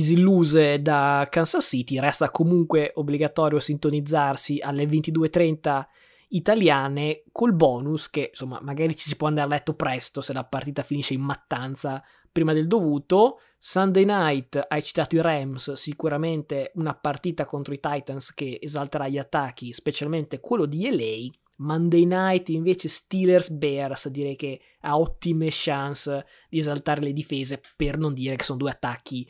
disilluse 0.00 0.80
da 0.80 1.28
Kansas 1.30 1.66
City, 1.66 1.98
resta 1.98 2.30
comunque 2.30 2.90
obbligatorio 2.94 3.60
sintonizzarsi 3.60 4.58
alle 4.60 4.84
22.30 4.84 5.84
italiane 6.28 7.24
col 7.32 7.52
bonus 7.52 8.08
che 8.08 8.28
insomma 8.30 8.60
magari 8.62 8.96
ci 8.96 9.08
si 9.08 9.16
può 9.16 9.26
andare 9.26 9.48
a 9.48 9.50
letto 9.50 9.74
presto 9.74 10.20
se 10.20 10.32
la 10.32 10.44
partita 10.44 10.82
finisce 10.82 11.12
in 11.12 11.20
mattanza 11.20 12.02
prima 12.32 12.54
del 12.54 12.66
dovuto. 12.66 13.40
Sunday 13.58 14.04
night 14.06 14.64
hai 14.68 14.82
citato 14.82 15.16
i 15.16 15.20
Rams, 15.20 15.72
sicuramente 15.72 16.72
una 16.76 16.94
partita 16.94 17.44
contro 17.44 17.74
i 17.74 17.80
Titans 17.80 18.32
che 18.32 18.58
esalterà 18.62 19.06
gli 19.06 19.18
attacchi, 19.18 19.74
specialmente 19.74 20.40
quello 20.40 20.64
di 20.64 20.88
LA. 20.88 21.30
Monday 21.56 22.06
night 22.06 22.48
invece 22.48 22.88
Steelers 22.88 23.50
Bears 23.50 24.08
direi 24.08 24.34
che 24.34 24.60
ha 24.80 24.96
ottime 24.96 25.48
chance 25.50 26.24
di 26.48 26.56
esaltare 26.56 27.02
le 27.02 27.12
difese 27.12 27.60
per 27.76 27.98
non 27.98 28.14
dire 28.14 28.36
che 28.36 28.44
sono 28.44 28.56
due 28.56 28.70
attacchi 28.70 29.28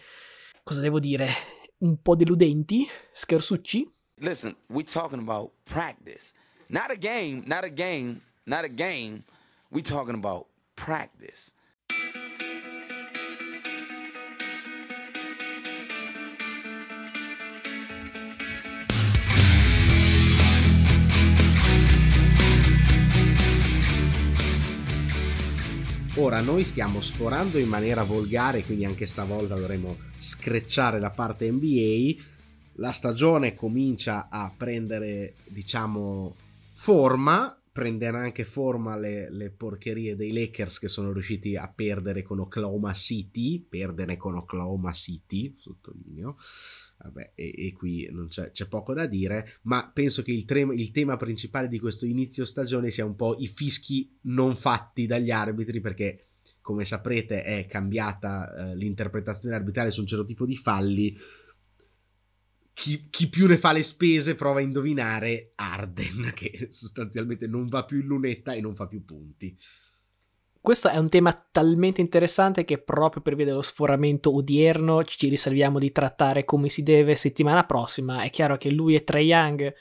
cosa 0.70 0.82
devo 0.82 1.00
dire, 1.00 1.28
un 1.78 2.00
po' 2.00 2.14
deludenti, 2.14 2.86
scherzucci. 3.12 3.92
Listen, 4.18 4.54
we 4.68 4.84
talking 4.84 5.18
about 5.18 5.50
practice. 5.64 6.32
Not 6.68 6.92
a 6.92 6.96
game, 6.96 7.42
not 7.44 7.64
a 7.64 7.68
game, 7.68 8.20
not 8.44 8.62
a 8.62 8.68
game. 8.68 9.24
We 9.72 9.82
talking 9.82 10.14
about 10.14 10.46
practice. 10.76 11.56
Ora 26.16 26.40
noi 26.40 26.64
stiamo 26.64 27.00
sforando 27.00 27.56
in 27.58 27.68
maniera 27.68 28.02
volgare, 28.02 28.64
quindi 28.64 28.84
anche 28.84 29.06
stavolta 29.06 29.54
dovremo 29.54 29.96
screcciare 30.18 30.98
la 30.98 31.10
parte 31.10 31.50
NBA. 31.50 32.20
La 32.74 32.90
stagione 32.90 33.54
comincia 33.54 34.28
a 34.28 34.52
prendere, 34.54 35.34
diciamo, 35.46 36.34
forma. 36.72 37.59
Prenderà 37.80 38.18
anche 38.18 38.44
forma 38.44 38.98
le, 38.98 39.30
le, 39.30 39.50
porcherie 39.50 40.14
dei 40.14 40.32
Lakers 40.32 40.78
che 40.78 40.88
sono 40.88 41.12
riusciti 41.12 41.56
a 41.56 41.66
perdere 41.74 42.22
con 42.22 42.38
Oklahoma 42.40 42.92
City. 42.92 43.58
Perdere 43.58 44.18
con 44.18 44.34
Oklahoma 44.34 44.92
City, 44.92 45.54
sottolineo. 45.56 46.36
Vabbè, 46.98 47.32
e, 47.34 47.54
e 47.56 47.72
qui 47.72 48.06
c'è, 48.28 48.50
c'è, 48.50 48.68
poco 48.68 48.92
da 48.92 49.06
dire, 49.06 49.58
ma 49.62 49.90
penso 49.90 50.22
che 50.22 50.32
il, 50.32 50.44
tre, 50.44 50.60
il, 50.60 50.90
tema 50.90 51.16
principale 51.16 51.68
di 51.68 51.78
questo 51.78 52.04
inizio 52.04 52.44
stagione 52.44 52.90
sia 52.90 53.06
un 53.06 53.16
po' 53.16 53.36
i 53.38 53.46
fischi 53.46 54.14
non 54.22 54.54
fatti 54.54 55.06
dagli 55.06 55.30
arbitri, 55.30 55.80
perché 55.80 56.26
come 56.60 56.84
saprete 56.84 57.42
è 57.42 57.66
cambiata 57.66 58.54
eh, 58.54 58.76
l'interpretazione 58.76 59.56
arbitrale 59.56 59.90
su 59.90 60.00
un 60.00 60.06
certo 60.06 60.26
tipo 60.26 60.44
di 60.44 60.56
falli. 60.56 61.16
Chi, 62.72 63.08
chi, 63.10 63.28
più 63.28 63.46
ne 63.46 63.58
fa 63.58 63.72
le 63.72 63.82
spese 63.82 64.34
prova 64.34 64.60
a 64.60 64.62
indovinare 64.62 65.52
Arden, 65.56 66.32
che 66.36 66.68
sostanzialmente 66.70 67.46
non 67.46 67.66
va 67.66 67.84
più 67.84 68.00
in 68.00 68.06
lunetta 68.06 68.52
e 68.52 68.60
non 68.60 68.74
fa 68.74 68.86
più 68.86 69.04
punti 69.04 69.56
questo 70.62 70.88
è 70.88 70.98
un 70.98 71.08
tema 71.08 71.32
talmente 71.50 72.02
interessante 72.02 72.66
che 72.66 72.76
proprio 72.76 73.22
per 73.22 73.34
via 73.34 73.46
dello 73.46 73.62
sforamento 73.62 74.34
odierno 74.34 75.02
ci 75.04 75.30
riserviamo 75.30 75.78
di 75.78 75.90
trattare 75.90 76.44
come 76.44 76.68
si 76.68 76.82
deve 76.82 77.16
settimana 77.16 77.64
prossima. 77.64 78.22
È 78.22 78.30
chiaro 78.30 78.58
che 78.58 78.70
lui 78.70 78.94
e 78.94 79.02
Trey 79.02 79.28
Young 79.28 79.72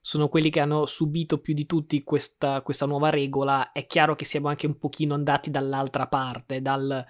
sono 0.00 0.28
quelli 0.28 0.48
che 0.48 0.60
hanno 0.60 0.86
subito 0.86 1.38
più 1.38 1.52
di 1.52 1.66
tutti 1.66 2.02
questa, 2.02 2.62
questa 2.62 2.86
nuova 2.86 3.10
regola. 3.10 3.72
È 3.72 3.86
chiaro 3.86 4.14
che 4.14 4.24
siamo 4.24 4.48
anche 4.48 4.66
un 4.66 4.78
pochino 4.78 5.12
andati 5.12 5.50
dall'altra 5.50 6.08
parte, 6.08 6.62
dal 6.62 7.04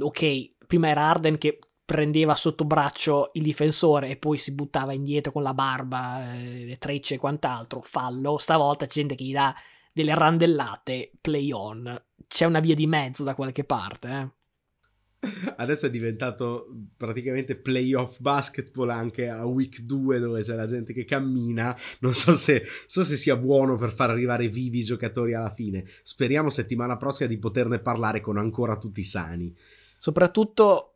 ok, 0.00 0.66
prima 0.66 0.88
era 0.88 1.08
Arden 1.08 1.38
che 1.38 1.58
prendeva 1.84 2.34
sotto 2.34 2.64
braccio 2.64 3.30
il 3.34 3.42
difensore 3.42 4.08
e 4.10 4.16
poi 4.16 4.38
si 4.38 4.54
buttava 4.54 4.92
indietro 4.92 5.32
con 5.32 5.42
la 5.42 5.54
barba, 5.54 6.34
eh, 6.34 6.64
le 6.64 6.78
trecce 6.78 7.14
e 7.14 7.18
quant'altro, 7.18 7.82
fallo. 7.82 8.38
Stavolta 8.38 8.86
c'è 8.86 8.92
gente 8.92 9.14
che 9.14 9.24
gli 9.24 9.32
dà 9.32 9.54
delle 9.92 10.14
randellate, 10.14 11.10
play 11.20 11.52
on 11.52 12.02
c'è 12.32 12.46
una 12.46 12.60
via 12.60 12.74
di 12.74 12.86
mezzo 12.86 13.24
da 13.24 13.34
qualche 13.34 13.62
parte. 13.62 14.08
Eh. 14.08 14.40
Adesso 15.56 15.86
è 15.86 15.90
diventato 15.90 16.66
praticamente 16.96 17.56
playoff 17.56 18.18
basketball 18.18 18.88
anche 18.88 19.28
a 19.28 19.44
week 19.44 19.80
2 19.80 20.18
dove 20.18 20.40
c'è 20.40 20.54
la 20.54 20.66
gente 20.66 20.94
che 20.94 21.04
cammina. 21.04 21.76
Non 22.00 22.14
so 22.14 22.34
se, 22.34 22.64
so 22.86 23.04
se 23.04 23.16
sia 23.16 23.36
buono 23.36 23.76
per 23.76 23.92
far 23.92 24.10
arrivare 24.10 24.48
vivi 24.48 24.78
i 24.78 24.84
giocatori 24.84 25.34
alla 25.34 25.52
fine. 25.52 25.84
Speriamo 26.02 26.48
settimana 26.48 26.96
prossima 26.96 27.28
di 27.28 27.38
poterne 27.38 27.78
parlare 27.78 28.20
con 28.20 28.38
ancora 28.38 28.78
tutti 28.78 29.04
sani. 29.04 29.54
Soprattutto 29.98 30.91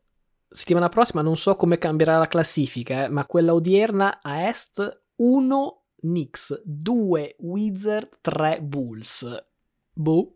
settimana 0.49 0.89
prossima 0.89 1.23
non 1.23 1.37
so 1.37 1.55
come 1.57 1.79
cambierà 1.79 2.19
la 2.19 2.29
classifica, 2.29 3.05
eh, 3.05 3.09
ma 3.09 3.27
quella 3.27 3.55
odierna 3.55 4.21
a 4.23 4.49
est 4.49 5.03
1 5.17 5.83
Knicks, 6.01 6.63
2 6.65 7.37
Wizard, 7.41 8.19
3 8.21 8.61
Bulls. 8.63 9.47
Boh. 9.93 10.35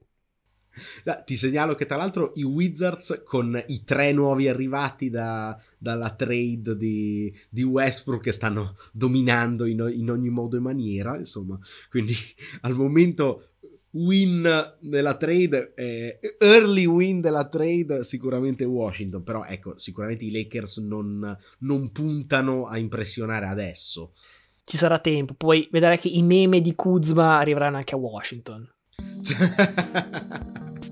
Ti 1.25 1.37
segnalo 1.37 1.75
che 1.75 1.85
tra 1.85 1.97
l'altro 1.97 2.33
i 2.37 2.43
Wizards 2.43 3.23
con 3.27 3.63
i 3.67 3.83
tre 3.85 4.13
nuovi 4.13 4.49
arrivati 4.49 5.11
da, 5.11 5.59
dalla 5.77 6.15
trade 6.15 6.77
di, 6.77 7.35
di, 7.49 7.63
Westbrook 7.63 8.23
che 8.23 8.33
stanno 8.33 8.77
dominando 8.93 9.67
in, 9.67 9.85
in, 9.93 10.11
ogni 10.11 10.31
modo 10.31 10.57
e 10.57 10.61
maniera, 10.61 11.17
insomma, 11.17 11.59
quindi 11.91 12.15
al 12.63 12.75
momento 12.75 13.50
win 13.93 14.77
della 14.81 15.17
trade, 15.17 15.73
eh, 15.75 16.19
early 16.39 16.85
win 16.87 17.21
della 17.21 17.49
trade 17.49 18.05
sicuramente 18.05 18.65
Washington, 18.65 19.23
però 19.23 19.45
ecco, 19.45 19.79
sicuramente 19.79 20.25
i 20.25 20.31
Lakers 20.31 20.79
non, 20.79 21.37
non 21.61 21.91
puntano 21.93 22.67
a 22.67 22.79
impressionare 22.79 23.47
adesso. 23.47 24.13
Ci 24.65 24.77
sarà 24.77 24.99
tempo, 24.99 25.35
poi 25.35 25.69
vedrai 25.71 25.99
che 25.99 26.09
i 26.09 26.23
meme 26.23 26.61
di 26.61 26.75
Kuzma 26.75 27.39
arriveranno 27.39 27.79
anche 27.79 27.95
a 27.95 27.99
Washington. 27.99 28.69